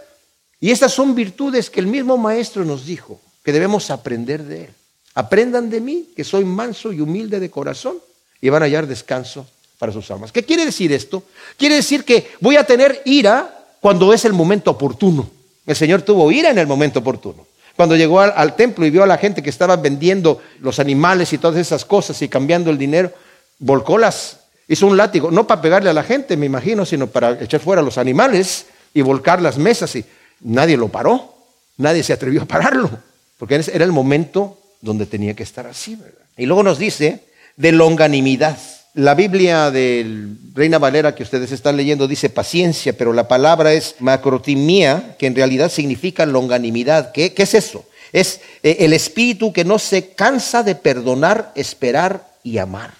[0.60, 4.70] Y estas son virtudes que el mismo maestro nos dijo que debemos aprender de él.
[5.14, 7.98] Aprendan de mí, que soy manso y humilde de corazón,
[8.40, 9.46] y van a hallar descanso
[9.78, 10.32] para sus almas.
[10.32, 11.22] ¿Qué quiere decir esto?
[11.56, 15.28] Quiere decir que voy a tener ira cuando es el momento oportuno.
[15.66, 17.46] El Señor tuvo ira en el momento oportuno.
[17.76, 21.38] Cuando llegó al, templo y vio a la gente que estaba vendiendo los animales y
[21.38, 23.12] todas esas cosas y cambiando el dinero,
[23.58, 27.42] volcó las, hizo un látigo, no para pegarle a la gente, me imagino, sino para
[27.42, 30.04] echar fuera los animales y volcar las mesas y
[30.40, 31.34] nadie lo paró,
[31.76, 32.90] nadie se atrevió a pararlo,
[33.38, 36.24] porque era el momento donde tenía que estar así, ¿verdad?
[36.36, 37.24] Y luego nos dice
[37.56, 38.58] de longanimidad.
[38.94, 43.96] La Biblia de Reina Valera que ustedes están leyendo dice paciencia, pero la palabra es
[43.98, 47.10] macrotimía, que en realidad significa longanimidad.
[47.12, 47.84] ¿Qué, qué es eso?
[48.12, 52.94] Es eh, el espíritu que no se cansa de perdonar, esperar y amar.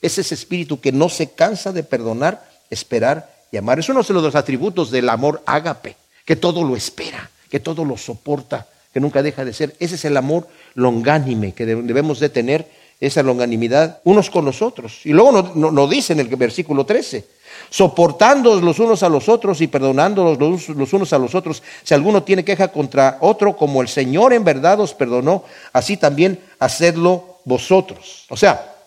[0.00, 3.78] Es ese espíritu que no se cansa de perdonar, esperar y amar.
[3.78, 7.96] Es uno de los atributos del amor ágape, que todo lo espera, que todo lo
[7.96, 9.76] soporta, que nunca deja de ser.
[9.78, 12.66] Ese es el amor longánime que debemos de tener,
[13.00, 15.04] esa longanimidad unos con los otros.
[15.04, 17.24] Y luego nos no, dice en el versículo 13,
[17.70, 21.62] soportándonos los unos a los otros y perdonándonos los, los unos a los otros.
[21.84, 26.40] Si alguno tiene queja contra otro, como el Señor en verdad os perdonó, así también
[26.58, 28.26] hacedlo vosotros.
[28.30, 28.77] O sea,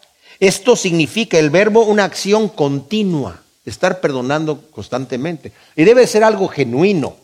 [0.42, 5.52] esto significa el verbo una acción continua, estar perdonando constantemente.
[5.76, 7.16] Y debe ser algo genuino.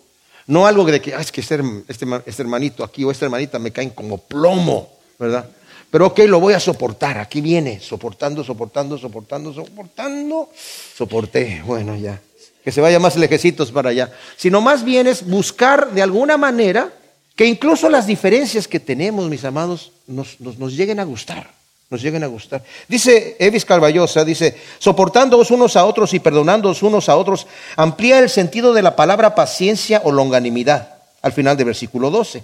[0.45, 3.71] No algo de que, es que este, este, este, hermanito aquí o esta hermanita me
[3.71, 5.49] caen como plomo, ¿verdad?
[5.89, 7.17] Pero ok, lo voy a soportar.
[7.17, 10.51] Aquí viene, soportando, soportando, soportando, soportando.
[10.95, 12.21] Soporté, bueno, ya.
[12.63, 14.13] Que se vaya más lejecitos para allá.
[14.37, 16.93] Sino más bien es buscar de alguna manera
[17.35, 21.56] que incluso las diferencias que tenemos, mis amados, nos, nos lleguen a gustar
[21.89, 22.63] nos lleguen a gustar.
[22.87, 27.47] Dice Evis Carballosa, dice, soportándoos unos a otros y perdonándoos unos a otros,
[27.77, 32.43] amplía el sentido de la palabra paciencia o longanimidad, al final del versículo 12.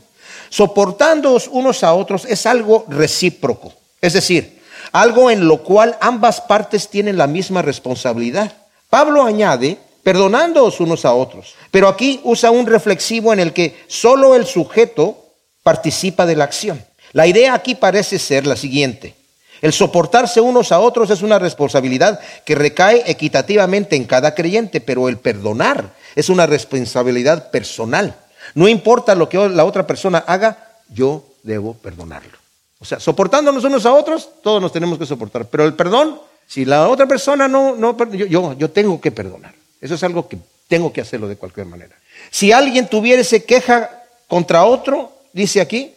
[0.50, 6.88] Soportándoos unos a otros es algo recíproco, es decir, algo en lo cual ambas partes
[6.88, 8.54] tienen la misma responsabilidad.
[8.90, 14.36] Pablo añade, perdonándoos unos a otros, pero aquí usa un reflexivo en el que solo
[14.36, 15.18] el sujeto
[15.64, 16.86] participa de la acción.
[17.12, 19.16] La idea aquí parece ser la siguiente.
[19.64, 25.08] El soportarse unos a otros es una responsabilidad que recae equitativamente en cada creyente, pero
[25.08, 28.14] el perdonar es una responsabilidad personal.
[28.56, 32.38] No importa lo que la otra persona haga, yo debo perdonarlo.
[32.78, 35.46] O sea, soportándonos unos a otros, todos nos tenemos que soportar.
[35.46, 39.54] Pero el perdón, si la otra persona no, no yo, yo, yo tengo que perdonar.
[39.80, 41.96] Eso es algo que tengo que hacerlo de cualquier manera.
[42.32, 43.90] Si alguien tuviese queja
[44.28, 45.94] contra otro, dice aquí,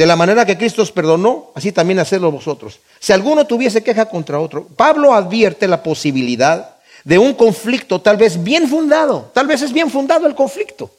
[0.00, 2.80] de la manera que Cristo os perdonó, así también hacerlo vosotros.
[2.98, 8.42] Si alguno tuviese queja contra otro, Pablo advierte la posibilidad de un conflicto tal vez
[8.42, 10.90] bien fundado, tal vez es bien fundado el conflicto.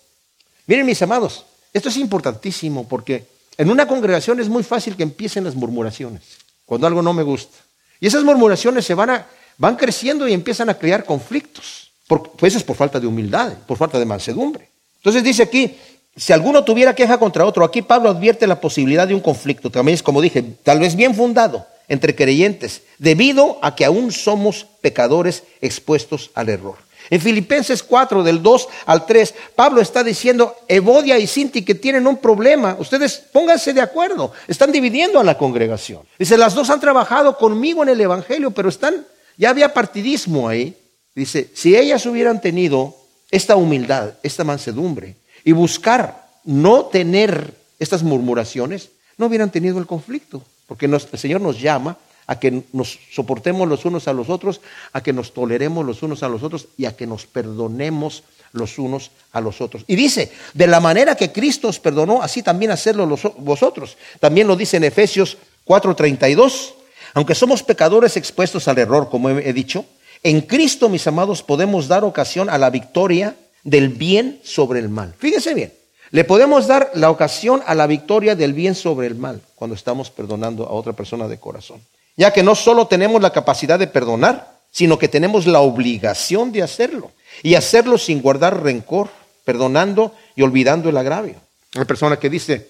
[0.68, 3.26] Miren mis amados, esto es importantísimo porque
[3.58, 6.22] en una congregación es muy fácil que empiecen las murmuraciones,
[6.68, 7.58] cuando algo no me gusta.
[8.00, 9.26] Y esas murmuraciones se van, a,
[9.58, 11.90] van creciendo y empiezan a crear conflictos.
[12.08, 14.70] Por, pues es por falta de humildad, por falta de mansedumbre.
[14.98, 15.76] Entonces dice aquí,
[16.16, 19.96] si alguno tuviera queja contra otro, aquí Pablo advierte la posibilidad de un conflicto, también
[19.96, 25.44] es como dije, tal vez bien fundado entre creyentes, debido a que aún somos pecadores
[25.62, 26.76] expuestos al error.
[27.10, 32.08] En Filipenses 4, del 2 al 3, Pablo está diciendo, Evodia y Sinti que tienen
[32.08, 36.04] un problema, ustedes pónganse de acuerdo, están dividiendo a la congregación.
[36.18, 40.78] Dice, las dos han trabajado conmigo en el Evangelio, pero están, ya había partidismo ahí.
[41.14, 42.96] Dice, si ellas hubieran tenido
[43.30, 50.44] esta humildad, esta mansedumbre, y buscar no tener estas murmuraciones, no hubieran tenido el conflicto,
[50.68, 54.62] porque el Señor nos llama a que nos soportemos los unos a los otros,
[54.94, 58.24] a que nos toleremos los unos a los otros y a que nos perdonemos
[58.54, 59.84] los unos a los otros.
[59.88, 63.98] Y dice, de la manera que Cristo os perdonó, así también hacerlo vosotros.
[64.20, 66.74] También lo dice en Efesios 4:32,
[67.14, 69.86] aunque somos pecadores expuestos al error, como he dicho,
[70.24, 75.14] en Cristo, mis amados, podemos dar ocasión a la victoria del bien sobre el mal.
[75.18, 75.74] Fíjense bien,
[76.12, 80.10] le podemos dar la ocasión a la victoria del bien sobre el mal cuando estamos
[80.10, 81.82] perdonando a otra persona de corazón
[82.16, 86.64] ya que no solo tenemos la capacidad de perdonar, sino que tenemos la obligación de
[86.64, 87.12] hacerlo
[87.44, 89.10] y hacerlo sin guardar rencor,
[89.44, 91.36] perdonando y olvidando el agravio.
[91.74, 92.70] Hay persona que dice,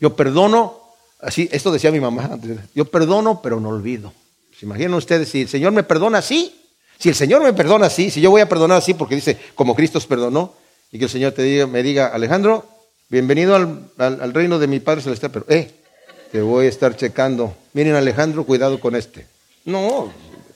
[0.00, 0.80] yo perdono,
[1.20, 2.38] así, esto decía mi mamá,
[2.74, 4.12] yo perdono pero no olvido.
[4.58, 6.65] ¿Se imaginan ustedes si el Señor me perdona así?
[6.98, 9.74] Si el Señor me perdona así, si yo voy a perdonar así porque dice, como
[9.74, 10.54] Cristo os perdonó,
[10.90, 12.66] y que el Señor te diga, me diga, Alejandro,
[13.08, 15.70] bienvenido al, al reino de mi Padre Celestial, pero, eh,
[16.32, 17.56] te voy a estar checando.
[17.72, 19.26] Miren Alejandro, cuidado con este.
[19.64, 20.12] No,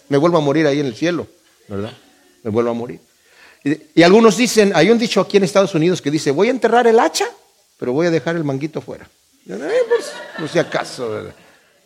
[0.08, 1.26] me vuelvo a morir ahí en el cielo,
[1.68, 1.92] ¿verdad?
[2.42, 3.00] Me vuelvo a morir.
[3.62, 6.86] Y, algunos dicen, hay un dicho aquí en Estados Unidos que dice, voy a enterrar
[6.86, 7.26] el hacha,
[7.78, 9.08] pero voy a dejar el manguito fuera.
[9.48, 11.34] Eh, pues, no sé acaso, ¿verdad?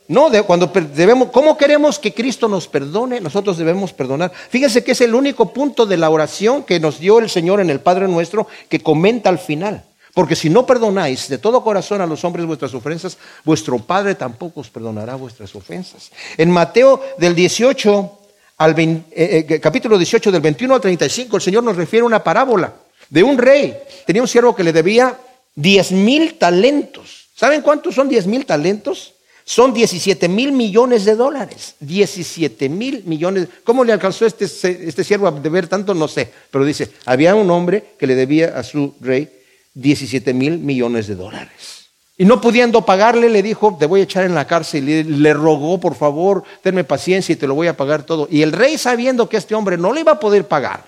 [0.07, 3.21] No, cuando debemos, ¿cómo queremos que Cristo nos perdone?
[3.21, 4.31] Nosotros debemos perdonar.
[4.51, 7.71] Fíjense que es el único punto de la oración que nos dio el Señor en
[7.71, 9.85] el Padre nuestro que comenta al final.
[10.13, 14.61] Porque si no perdonáis de todo corazón a los hombres vuestras ofensas, vuestro Padre tampoco
[14.61, 16.13] os perdonará vuestras ofensas.
[16.37, 18.19] En Mateo del 18
[18.59, 22.23] al eh, eh, capítulo 18 del 21 al 35, el Señor nos refiere a una
[22.23, 22.75] parábola
[23.09, 23.77] de un rey.
[24.07, 25.19] Tenía un siervo que le debía
[25.57, 27.31] 10 mil talentos.
[27.35, 29.14] ¿Saben cuántos son 10 mil talentos?
[29.45, 31.75] Son 17 mil millones de dólares.
[31.81, 33.49] 17 mil millones.
[33.63, 35.93] ¿Cómo le alcanzó este, este siervo a deber tanto?
[35.95, 36.31] No sé.
[36.51, 39.31] Pero dice, había un hombre que le debía a su rey
[39.75, 41.91] 17 mil millones de dólares.
[42.17, 44.89] Y no pudiendo pagarle, le dijo, te voy a echar en la cárcel.
[44.89, 48.29] Y le rogó, por favor, tenme paciencia y te lo voy a pagar todo.
[48.31, 50.85] Y el rey, sabiendo que este hombre no le iba a poder pagar,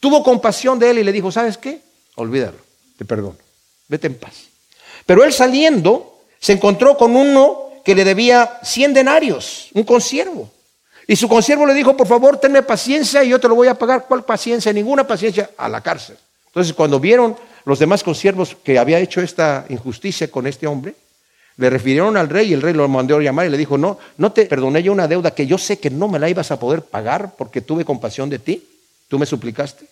[0.00, 1.82] tuvo compasión de él y le dijo, ¿sabes qué?
[2.14, 2.58] Olvídalo,
[2.96, 3.36] te perdono,
[3.88, 4.44] vete en paz.
[5.04, 10.50] Pero él saliendo, se encontró con uno que le debía 100 denarios, un consiervo.
[11.06, 13.78] Y su consiervo le dijo, por favor, tenme paciencia y yo te lo voy a
[13.78, 14.04] pagar.
[14.06, 14.70] ¿Cuál paciencia?
[14.74, 16.18] Ninguna paciencia, a la cárcel.
[16.48, 20.96] Entonces, cuando vieron los demás consiervos que había hecho esta injusticia con este hombre,
[21.56, 23.98] le refirieron al rey y el rey lo mandó a llamar y le dijo, no,
[24.18, 26.60] no te perdoné yo una deuda que yo sé que no me la ibas a
[26.60, 28.68] poder pagar porque tuve compasión de ti,
[29.08, 29.86] tú me suplicaste.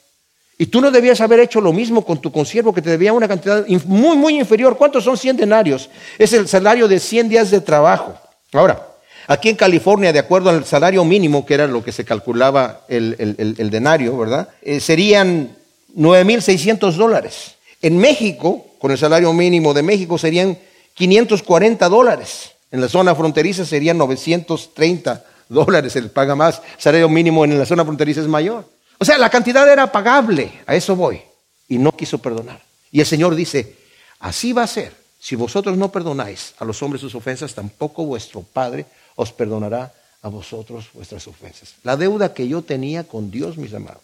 [0.59, 3.29] Y tú no debías haber hecho lo mismo con tu consiervo que te debía una
[3.29, 4.77] cantidad muy, muy inferior.
[4.77, 5.91] ¿Cuántos son 100 denarios?
[6.19, 8.15] Es el salario de 100 días de trabajo.
[8.53, 8.87] Ahora,
[9.27, 13.71] aquí en California, de acuerdo al salario mínimo, que era lo que se calculaba el,
[13.71, 14.49] denario, ¿verdad?
[14.63, 15.51] Eh, serían
[15.95, 17.57] 9.600 dólares.
[17.83, 20.57] En México, con el salario mínimo de México, serían
[20.95, 22.53] 540 dólares.
[22.71, 26.63] En la zona fronteriza serían 930 dólares, les paga más.
[26.77, 28.65] El salario mínimo en la zona fronteriza es mayor.
[28.99, 31.21] O sea, la cantidad era pagable, a eso voy.
[31.69, 32.63] Y no quiso perdonar.
[32.91, 33.77] Y el Señor dice,
[34.21, 34.95] así va a ser.
[35.19, 38.87] Si vosotros no perdonáis a los hombres sus ofensas, tampoco vuestro Padre
[39.17, 39.93] os perdonará
[40.23, 41.75] a vosotros vuestras ofensas.
[41.83, 44.03] La deuda que yo tenía con Dios, mis amados,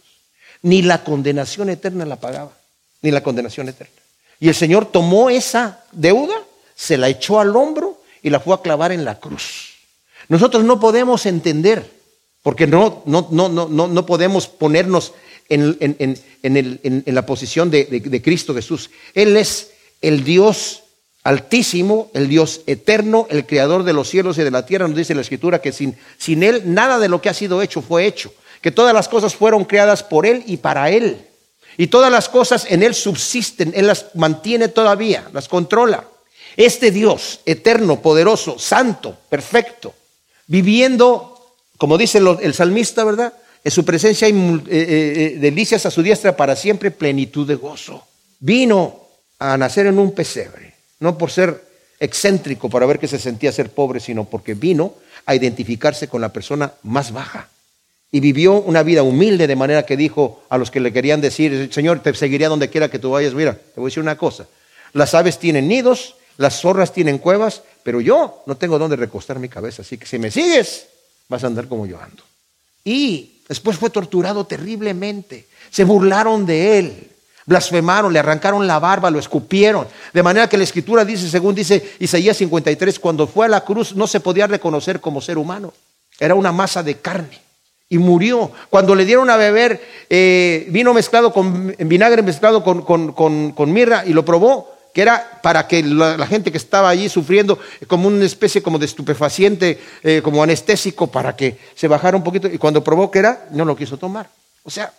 [0.63, 2.53] ni la condenación eterna la pagaba
[3.03, 3.93] ni la condenación eterna.
[4.41, 6.35] Y el Señor tomó esa deuda,
[6.75, 9.75] se la echó al hombro y la fue a clavar en la cruz.
[10.29, 11.89] nosotros no podemos entender,
[12.43, 15.13] porque no, no, no, no, no podemos ponernos
[15.49, 15.97] en, en,
[16.43, 18.91] en, en la posición de, de, de Cristo Jesús.
[19.15, 19.71] Él es
[20.01, 20.83] el Dios
[21.25, 24.89] altísimo, el Dios eterno, el creador de los cielos y de la tierra.
[24.89, 27.81] Nos dice la Escritura que sin, sin Él nada de lo que ha sido hecho
[27.81, 31.27] fue hecho, que todas las cosas fueron creadas por Él y para Él.
[31.77, 36.05] Y todas las cosas en Él subsisten, Él las mantiene todavía, las controla.
[36.57, 39.95] Este Dios eterno, poderoso, santo, perfecto,
[40.47, 41.32] viviendo,
[41.83, 43.33] como dice el salmista, ¿verdad?
[43.65, 47.57] En su presencia hay eh, eh, eh, delicias a su diestra para siempre, plenitud de
[47.57, 48.07] gozo.
[48.39, 49.01] Vino
[49.41, 51.61] a nacer en un pesebre, no por ser
[51.99, 54.95] excéntrico para ver que se sentía ser pobre, sino porque vino
[55.27, 57.49] a identificarse con la persona más baja.
[58.13, 61.69] Y vivió una vida humilde de manera que dijo a los que le querían decir,
[61.73, 63.35] Señor, te seguiría donde quiera que tú vayas.
[63.35, 64.47] Mira, te voy a decir una cosa.
[64.93, 69.49] Las aves tienen nidos, las zorras tienen cuevas, pero yo no tengo dónde recostar mi
[69.49, 69.83] cabeza.
[69.83, 70.87] Así que si me sigues,
[71.29, 72.23] vas a andar como yo ando.
[72.85, 75.47] Y después fue torturado terriblemente.
[75.71, 77.09] Se burlaron de él.
[77.45, 79.87] Blasfemaron, le arrancaron la barba, lo escupieron.
[80.13, 83.97] De manera que la escritura dice, según dice Isaías 53, cuando fue a la cruz
[83.97, 85.73] no se podía reconocer como ser humano.
[86.21, 87.41] Era una masa de carne.
[87.89, 88.53] Y murió.
[88.71, 94.13] Cuando le dieron a beber eh, vino mezclado con vinagre mezclado con, con mirra y
[94.13, 98.63] lo probó, que era para que la, gente que estaba allí sufriendo como una especie
[98.63, 103.11] como de estupefaciente, eh, como anestésico, para que se bajara un poquito, y cuando probó
[103.11, 104.29] que era, no lo quiso tomar.
[104.65, 104.93] O sea,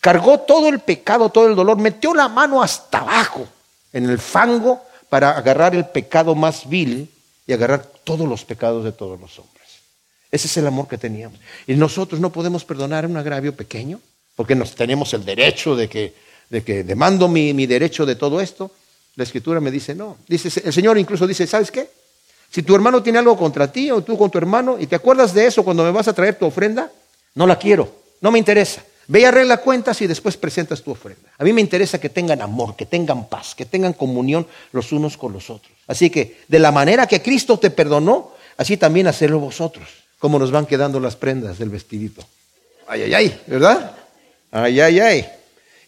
[0.00, 3.46] cargó todo el pecado, todo el dolor, metió la mano hasta abajo
[3.92, 7.10] en el fango para agarrar el pecado más vil
[7.46, 9.54] y agarrar todos los pecados de todos los hombres.
[10.30, 11.38] Ese es el amor que teníamos.
[11.66, 14.00] Y nosotros no podemos perdonar un agravio pequeño,
[14.34, 16.14] porque nos tenemos el derecho de que,
[16.50, 18.72] de que demando mi, mi derecho de todo esto.
[19.16, 20.18] La escritura me dice, no.
[20.26, 21.88] Dice, el Señor incluso dice, ¿sabes qué?
[22.50, 25.34] Si tu hermano tiene algo contra ti o tú con tu hermano y te acuerdas
[25.34, 26.90] de eso cuando me vas a traer tu ofrenda,
[27.34, 28.82] no la quiero, no me interesa.
[29.06, 31.30] Ve y arregla cuentas y después presentas tu ofrenda.
[31.36, 35.16] A mí me interesa que tengan amor, que tengan paz, que tengan comunión los unos
[35.16, 35.72] con los otros.
[35.86, 39.88] Así que de la manera que Cristo te perdonó, así también hacerlo vosotros.
[40.18, 42.24] Como nos van quedando las prendas del vestidito.
[42.86, 43.96] Ay, ay, ay, ¿verdad?
[44.50, 45.28] Ay, ay, ay.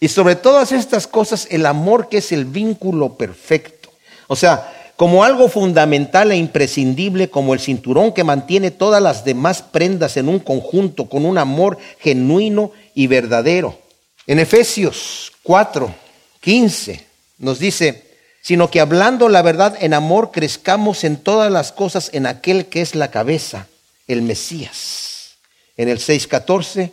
[0.00, 3.90] Y sobre todas estas cosas, el amor que es el vínculo perfecto.
[4.28, 9.62] O sea, como algo fundamental e imprescindible, como el cinturón que mantiene todas las demás
[9.62, 13.78] prendas en un conjunto, con un amor genuino y verdadero.
[14.26, 15.94] En Efesios 4,
[16.40, 17.06] 15
[17.38, 18.04] nos dice,
[18.42, 22.80] sino que hablando la verdad en amor, crezcamos en todas las cosas en aquel que
[22.80, 23.66] es la cabeza,
[24.06, 25.36] el Mesías.
[25.76, 26.90] En el 6.14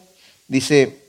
[0.48, 1.03] dice,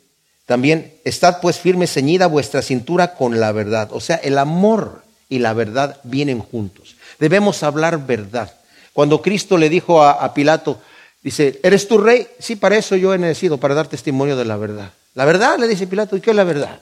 [0.46, 3.88] también, estad pues firme, ceñida vuestra cintura con la verdad.
[3.92, 6.96] O sea, el amor y la verdad vienen juntos.
[7.18, 8.54] Debemos hablar verdad.
[8.92, 10.80] Cuando Cristo le dijo a, Pilato,
[11.22, 12.26] dice, ¿eres tu rey?
[12.38, 14.92] Sí, para eso yo he nacido, para dar testimonio de la verdad.
[15.14, 16.80] La verdad, le dice Pilato, ¿y qué es la verdad?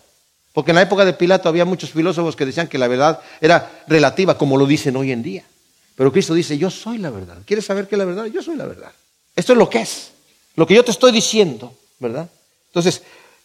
[0.53, 3.85] Porque en la época de Pilato había muchos filósofos que decían que la verdad era
[3.87, 5.45] relativa, como lo dicen hoy en día.
[5.95, 7.39] Pero Cristo dice, yo soy la verdad.
[7.47, 8.27] ¿Quieres saber qué es la verdad?
[8.27, 8.91] Yo soy la verdad.
[9.37, 10.11] Esto es lo que es.
[10.57, 12.29] Lo que yo te estoy diciendo, ¿verdad?
[12.67, 13.03] Entonces,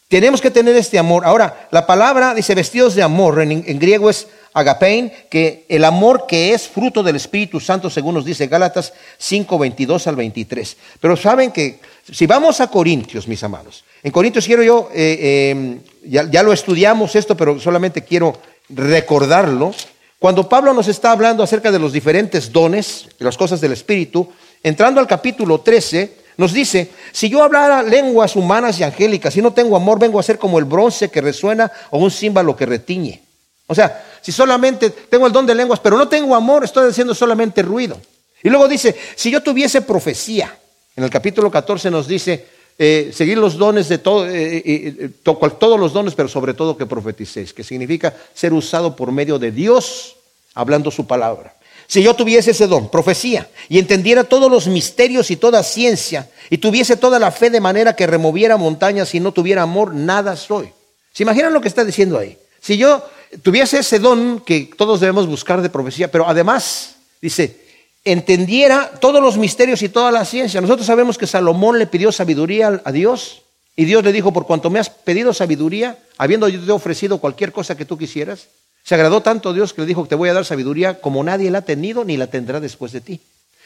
[0.08, 1.26] tenemos que tener este amor.
[1.26, 6.54] Ahora, la palabra dice vestidos de amor, en, griego es agapein, que el amor que
[6.54, 10.78] es fruto del Espíritu Santo, según nos dice Gálatas 5, 22 al 23.
[11.02, 11.80] Pero saben que
[12.12, 16.54] si vamos a Corintios, mis amados, en Corintios quiero yo, eh, em, ya, ya lo
[16.54, 18.40] estudiamos esto, pero solamente quiero
[18.70, 19.74] recordarlo.
[20.20, 24.32] Cuando Pablo nos está hablando acerca de los diferentes dones, de las cosas del Espíritu,
[24.64, 29.54] entrando al capítulo 13, nos dice, si yo hablara lenguas humanas y angélicas y no
[29.54, 33.24] tengo amor, vengo a ser como el bronce que resuena o un címbalo que retiñe.
[33.66, 37.16] O sea, si solamente tengo el don de lenguas, pero no tengo amor, estoy haciendo
[37.16, 38.00] solamente ruido.
[38.44, 40.56] Y luego dice, si yo tuviese profecía,
[40.96, 42.46] en el capítulo 14 nos dice,
[42.78, 46.86] eh, seguir los dones de todo, eh, eh, todos los dones, pero sobre todo que
[46.86, 50.16] profeticéis, que significa ser usado por medio de Dios
[50.54, 51.57] hablando su palabra.
[51.88, 56.58] Si yo tuviese ese don, profecía, y entendiera todos los misterios y toda ciencia, y
[56.58, 60.70] tuviese toda la fe de manera que removiera montañas y no tuviera amor, nada soy.
[61.14, 62.38] ¿Se imaginan lo que está diciendo ahí?
[62.60, 63.04] Si yo
[63.42, 67.66] tuviese ese don que todos debemos buscar de profecía, pero además, dice,
[68.04, 70.62] entendiera todos los misterios y toda la ciencia.
[70.62, 73.44] Nosotros sabemos que Salomón le pidió sabiduría a Dios,
[73.76, 77.78] y Dios le dijo, por cuanto me has pedido sabiduría, habiendo yo ofrecido cualquier cosa
[77.78, 78.48] que tú quisieras,
[78.88, 81.52] se agradó tanto a Dios que le dijo te voy a dar sabiduría como nadie
[81.52, 83.20] la ha tenido ni la tendrá después de ti.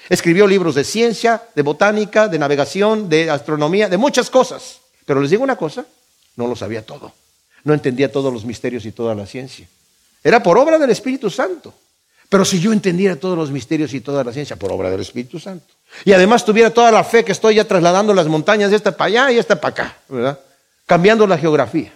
[0.09, 4.79] Escribió libros de ciencia, de botánica, de navegación, de astronomía, de muchas cosas.
[5.05, 5.85] Pero les digo una cosa,
[6.37, 7.13] no lo sabía todo.
[7.63, 9.67] No entendía todos los misterios y toda la ciencia.
[10.23, 11.71] Era por obra del Espíritu Santo.
[12.27, 15.39] Pero si yo entendiera todos los misterios y toda la ciencia por obra del Espíritu
[15.39, 15.71] Santo.
[16.03, 19.07] Y además tuviera toda la fe que estoy ya trasladando las montañas de esta para
[19.09, 20.39] allá y esta para acá, ¿verdad?
[20.87, 21.93] Cambiando la geografía.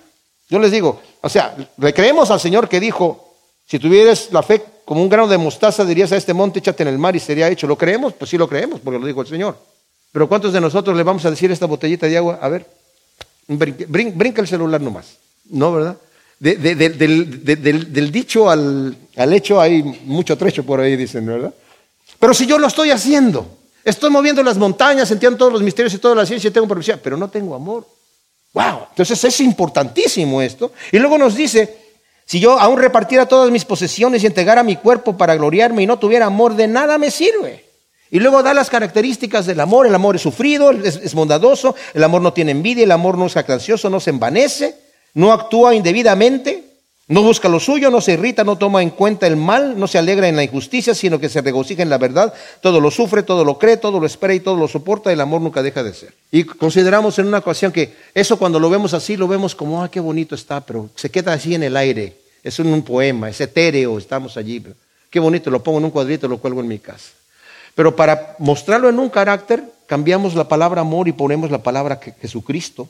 [0.50, 3.34] Yo les digo, o sea, le creemos al Señor que dijo,
[3.66, 6.90] si tuvieras la fe como un grano de mostaza, dirías a este monte, échate en
[6.90, 7.66] el mar y sería hecho.
[7.66, 8.14] ¿Lo creemos?
[8.14, 9.58] Pues sí lo creemos, porque lo dijo el Señor.
[10.12, 12.40] Pero ¿cuántos de nosotros le vamos a decir esta botellita de agua?
[12.42, 12.66] A ver,
[13.48, 15.18] brinca el celular nomás.
[15.50, 15.98] No, ¿verdad?
[16.40, 21.54] del, dicho al, hecho hay mucho trecho por ahí, dicen, ¿verdad?
[22.20, 23.48] Pero si yo lo estoy haciendo,
[23.84, 27.18] estoy moviendo las montañas, entiendo todos los misterios y toda la ciencia, tengo profecía, pero
[27.18, 27.86] no tengo amor.
[28.56, 28.88] ¡Wow!
[28.90, 30.72] Entonces es importantísimo esto.
[30.92, 31.78] Y luego nos dice,
[32.26, 36.00] si yo aún repartiera todas mis posesiones y entregara mi cuerpo para gloriarme y no
[36.00, 37.66] tuviera amor, de nada me sirve.
[38.10, 39.86] Y luego da las características del amor.
[39.86, 43.34] El amor es sufrido, es, bondadoso, el amor no tiene envidia, el amor no es
[43.34, 44.86] jactancioso, no se envanece
[45.16, 46.64] no actúa indebidamente,
[47.08, 50.00] no busca lo suyo, no se irrita, no toma en cuenta el mal, no se
[50.00, 53.46] alegra en la injusticia, sino que se regocija en la verdad, todo lo sufre, todo
[53.46, 56.14] lo cree, todo lo espera y todo lo soporta, el amor nunca deja de ser.
[56.32, 59.92] Y consideramos en una ocasión que eso cuando lo vemos así, lo vemos como, ah,
[59.92, 64.00] qué bonito está, pero se queda así en el aire, es un, poema, es etéreo,
[64.00, 64.64] estamos allí,
[65.12, 67.12] qué bonito, lo pongo en un cuadrito, lo cuelgo en mi casa.
[67.76, 72.90] Pero para mostrarlo en un carácter, cambiamos la palabra amor y ponemos la palabra Jesucristo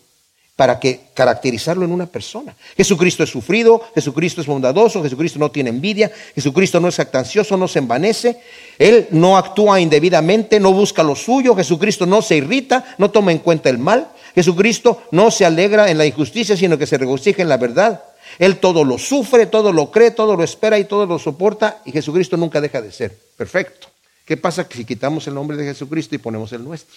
[0.56, 2.56] para que caracterizarlo en una persona.
[2.78, 7.68] Jesucristo es sufrido, Jesucristo es bondadoso, Jesucristo no tiene envidia, Jesucristo no es actancioso, no
[7.68, 8.40] se envanece,
[8.80, 13.40] Él no actúa indebidamente, no busca lo suyo, Jesucristo no se irrita, no toma en
[13.40, 17.50] cuenta el mal, Jesucristo no se alegra en la injusticia, sino que se regocija en
[17.50, 18.04] la verdad.
[18.40, 21.92] Él todo lo sufre, todo lo cree, todo lo espera y todo lo soporta, y
[21.92, 23.18] Jesucristo nunca deja de ser.
[23.38, 23.88] Perfecto.
[24.26, 26.96] ¿Qué pasa si quitamos el nombre de Jesucristo y ponemos el nuestro?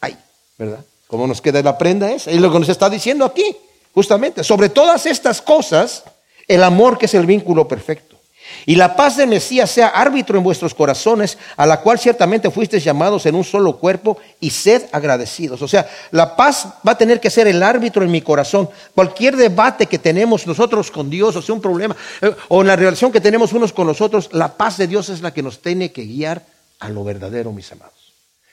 [0.00, 0.16] Ay,
[0.58, 0.84] ¿verdad?
[1.06, 2.30] ¿Cómo nos queda la prenda esa?
[2.30, 3.56] Es lo que nos está diciendo aquí,
[3.94, 4.42] justamente.
[4.42, 6.04] Sobre todas estas cosas,
[6.48, 8.16] el amor que es el vínculo perfecto.
[8.64, 12.84] Y la paz de Mesías sea árbitro en vuestros corazones, a la cual ciertamente fuisteis
[12.84, 15.62] llamados en un solo cuerpo, y sed agradecidos.
[15.62, 18.68] O sea, la paz va a tener que ser el árbitro en mi corazón.
[18.94, 22.76] Cualquier debate que tenemos nosotros con Dios, o sea, un problema, eh, o en la
[22.76, 25.92] relación que tenemos unos con nosotros, la paz de Dios es la que nos tiene
[25.92, 26.44] que guiar
[26.80, 28.05] a lo verdadero, mis amados.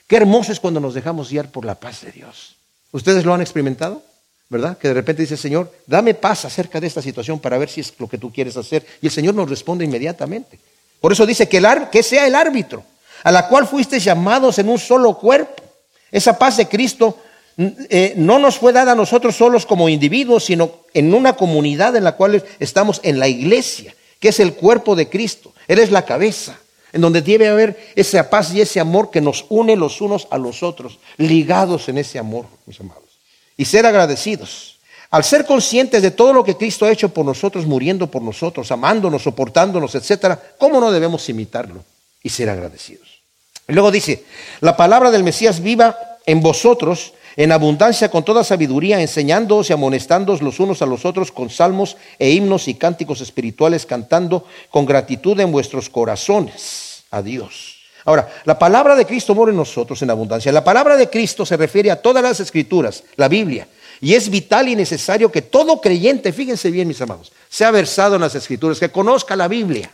[0.08, 2.56] Qué hermoso es cuando nos dejamos guiar por la paz de Dios.
[2.91, 4.04] ¿Ustedes lo han experimentado?
[4.49, 4.78] ¿Verdad?
[4.78, 7.93] Que de repente dice, Señor, dame paz acerca de esta situación para ver si es
[7.97, 8.86] lo que tú quieres hacer.
[9.01, 10.60] Y el Señor nos responde inmediatamente.
[10.99, 12.84] Por eso dice que, el, que sea el árbitro,
[13.24, 15.64] a la cual fuiste llamados en un solo cuerpo.
[16.12, 17.18] Esa paz de Cristo
[17.58, 22.04] eh, no nos fue dada a nosotros solos como individuos, sino en una comunidad en
[22.04, 25.54] la cual estamos en la iglesia, que es el cuerpo de Cristo.
[25.68, 26.60] Él es la cabeza
[26.94, 30.38] en donde debe haber esa paz y ese amor que nos une los unos a
[30.38, 33.20] los otros, ligados en ese amor, mis amados.
[33.58, 34.78] Y ser agradecidos.
[35.10, 38.72] Al ser conscientes de todo lo que Cristo ha hecho por nosotros, muriendo por nosotros,
[38.72, 41.84] amándonos, soportándonos, etcétera, ¿cómo no debemos imitarlo
[42.22, 43.22] y ser agradecidos?
[43.68, 44.24] Luego dice,
[44.62, 50.42] la palabra del Mesías viva en vosotros en abundancia con toda sabiduría, enseñándoos y amonestándoos
[50.42, 55.40] los unos a los otros con salmos e himnos y cánticos espirituales, cantando con gratitud
[55.40, 57.78] en vuestros corazones a Dios.
[58.06, 60.52] Ahora, la palabra de Cristo mora en nosotros en abundancia.
[60.52, 63.68] La palabra de Cristo se refiere a todas las escrituras, la Biblia.
[64.02, 68.22] Y es vital y necesario que todo creyente, fíjense bien mis amados, sea versado en
[68.22, 69.92] las escrituras, que conozca la Biblia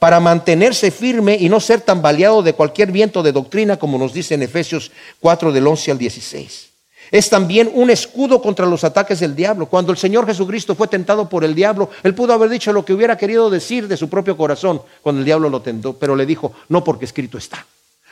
[0.00, 4.34] para mantenerse firme y no ser tambaleado de cualquier viento de doctrina, como nos dice
[4.34, 4.90] en Efesios
[5.20, 6.70] 4 del 11 al 16.
[7.10, 9.66] Es también un escudo contra los ataques del diablo.
[9.66, 12.94] Cuando el Señor Jesucristo fue tentado por el diablo, él pudo haber dicho lo que
[12.94, 16.52] hubiera querido decir de su propio corazón cuando el diablo lo tentó, pero le dijo,
[16.70, 17.66] no porque escrito está,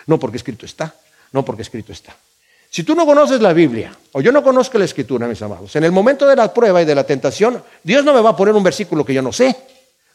[0.07, 0.95] no porque escrito está,
[1.33, 2.15] no porque escrito está.
[2.69, 5.85] Si tú no conoces la Biblia, o yo no conozco la Escritura, mis amados, en
[5.85, 8.55] el momento de la prueba y de la tentación, Dios no me va a poner
[8.55, 9.57] un versículo que yo no sé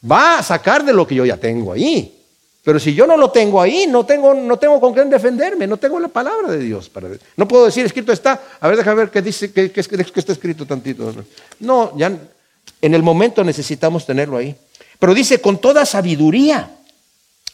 [0.10, 2.20] va a sacar de lo que yo ya tengo ahí.
[2.64, 5.76] Pero si yo no lo tengo ahí, no tengo, no tengo con quién defenderme, no
[5.78, 6.88] tengo la palabra de Dios.
[6.88, 10.66] Para no puedo decir, escrito está, a ver, déjame ver qué dice, qué, está escrito
[10.66, 11.14] tantito.
[11.60, 12.18] No, ya
[12.82, 14.56] en el momento necesitamos tenerlo ahí.
[14.98, 16.72] Pero dice, con toda sabiduría.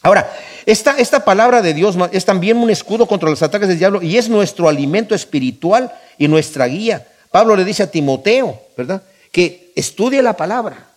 [0.02, 0.32] Ahora,
[0.64, 4.16] esta, esta palabra de Dios es también un escudo contra los ataques del diablo y
[4.16, 7.06] es nuestro alimento espiritual y nuestra guía.
[7.32, 9.02] Pablo le dice a Timoteo, ¿verdad?
[9.32, 10.89] Que estudie la palabra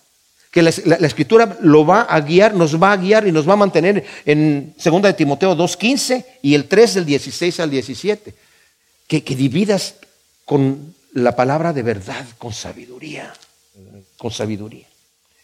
[0.54, 3.56] que la, escritura lo va a guiar, nos va a guiar y nos va a
[3.56, 8.36] mantener en 2 de Timoteo 2.15 y el 3 del 16 al 17.
[9.08, 9.96] Que, que dividas
[10.46, 13.34] con la palabra de verdad, con sabiduría,
[14.18, 14.86] con sabiduría.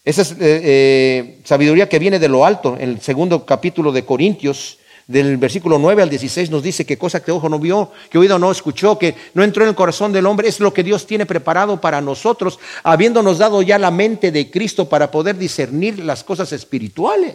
[0.04, 2.76] Esa es eh, eh, sabiduría que viene de lo alto.
[2.78, 4.78] En el segundo capítulo de Corintios
[5.10, 8.38] del versículo 9 al 16 nos dice que cosa que ojo no vio, que oído
[8.38, 11.26] no escuchó, que no entró en el corazón del hombre, es lo que Dios tiene
[11.26, 16.52] preparado para nosotros, habiéndonos dado ya la mente de Cristo para poder discernir las cosas
[16.52, 17.34] espirituales.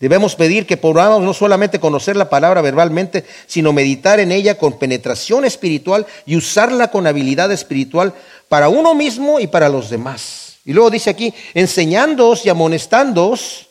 [0.00, 4.76] Debemos pedir que podamos no solamente conocer la palabra verbalmente, sino meditar en ella con
[4.76, 8.14] penetración espiritual y usarla con habilidad espiritual
[8.48, 10.56] para uno mismo y para los demás.
[10.64, 13.69] Y luego dice aquí, enseñándoos y amonestándoos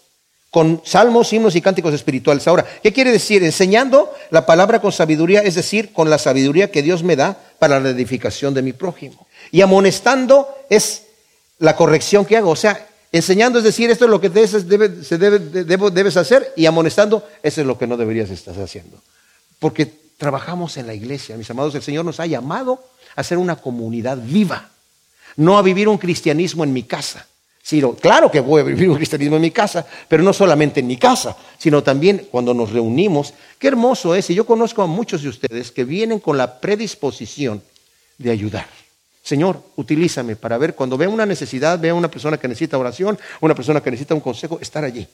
[0.52, 2.47] con salmos, himnos y cánticos espirituales.
[2.47, 3.43] Ahora, ¿qué quiere decir?
[3.43, 7.80] Enseñando la palabra con sabiduría, es decir, con la sabiduría que Dios me da para
[7.80, 9.28] la edificación de mi prójimo.
[9.52, 11.04] Y amonestando es
[11.60, 12.52] la corrección que hago.
[12.52, 14.54] O sea, Enseñando es decir, esto es lo que debes,
[16.18, 19.02] hacer y amonestando, eso es lo que no deberías estar haciendo.
[19.58, 22.84] Porque trabajamos en la iglesia, mis amados, el Señor nos ha llamado
[23.16, 24.70] a ser una comunidad viva,
[25.38, 27.26] no a vivir un cristianismo en mi casa.
[28.01, 30.97] Claro que voy a vivir un cristianismo en mi casa, pero no solamente en mi
[30.97, 33.34] casa, sino también cuando nos reunimos.
[33.59, 37.61] Qué hermoso es, y yo conozco a muchos de ustedes que vienen con la predisposición
[38.17, 38.67] de ayudar.
[39.22, 43.53] Señor, utilízame para ver cuando vea una necesidad, vea una persona que necesita oración, una
[43.53, 45.07] persona que necesita un consejo, estar allí.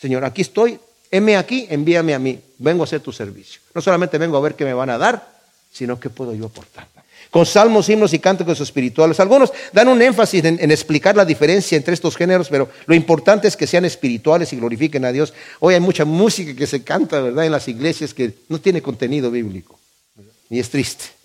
[0.00, 0.80] Señor, aquí estoy,
[1.10, 3.60] heme aquí, envíame a mí, vengo a hacer tu servicio.
[3.74, 5.40] No solamente vengo a ver qué me van a dar,
[5.70, 6.88] sino qué puedo yo aportar.
[7.30, 9.20] Con salmos, himnos y cánticos espirituales.
[9.20, 13.46] Algunos dan un énfasis en, en, explicar la diferencia entre estos géneros, pero lo importante
[13.46, 15.32] es que sean espirituales y glorifiquen a Dios.
[15.60, 19.30] Hoy hay mucha música que se canta, ¿verdad?, en las iglesias que no tiene contenido
[19.30, 19.78] bíblico.
[20.48, 21.19] Y es triste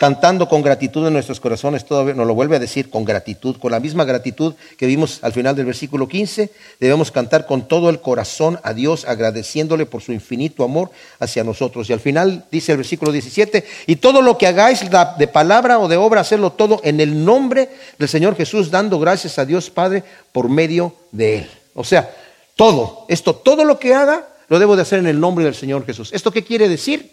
[0.00, 3.70] cantando con gratitud en nuestros corazones, todavía nos lo vuelve a decir, con gratitud, con
[3.70, 8.00] la misma gratitud que vimos al final del versículo 15, debemos cantar con todo el
[8.00, 11.90] corazón a Dios, agradeciéndole por su infinito amor hacia nosotros.
[11.90, 14.80] Y al final dice el versículo 17, y todo lo que hagáis
[15.18, 19.38] de palabra o de obra, hacerlo todo en el nombre del Señor Jesús, dando gracias
[19.38, 21.50] a Dios Padre por medio de Él.
[21.74, 22.10] O sea,
[22.56, 25.84] todo, esto, todo lo que haga, lo debo de hacer en el nombre del Señor
[25.84, 26.08] Jesús.
[26.14, 27.12] ¿Esto qué quiere decir?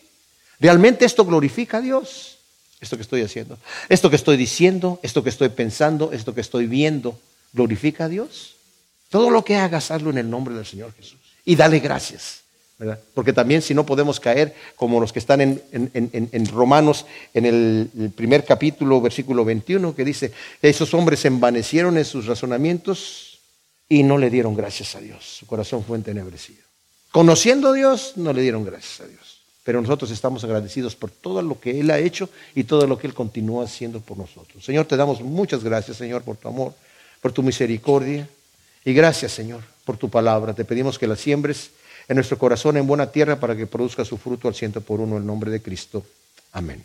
[0.62, 2.37] Realmente esto glorifica a Dios
[2.80, 3.58] esto que estoy haciendo,
[3.90, 7.20] esto que estoy diciendo, esto que estoy pensando, esto que estoy viendo,
[7.54, 8.56] glorifica a Dios.
[9.10, 11.18] Todo lo que hagas, hazlo en el nombre del Señor Jesús.
[11.46, 12.42] Y dale gracias.
[12.78, 13.00] ¿verdad?
[13.16, 18.46] Porque también si no podemos caer como los que están en, Romanos, en el, primer
[18.46, 23.40] capítulo, versículo 21, que dice, esos hombres envanecieron en sus razonamientos
[23.90, 25.26] y no le dieron gracias a Dios.
[25.26, 26.62] Su corazón fue entenebrecido.
[27.12, 29.27] Conociendo a Dios, no le dieron gracias a Dios
[29.68, 33.06] pero nosotros estamos agradecidos por todo lo que Él ha hecho y todo lo que
[33.06, 34.64] Él continúa haciendo por nosotros.
[34.64, 36.74] Señor, te damos muchas gracias, Señor, por tu amor,
[37.22, 38.30] por tu misericordia
[38.86, 40.54] y gracias, Señor, por tu palabra.
[40.54, 41.72] Te pedimos que la siembres
[42.08, 45.18] en nuestro corazón en buena tierra para que produzca su fruto al ciento por uno
[45.18, 46.02] en el nombre de Cristo.
[46.54, 46.82] Amén.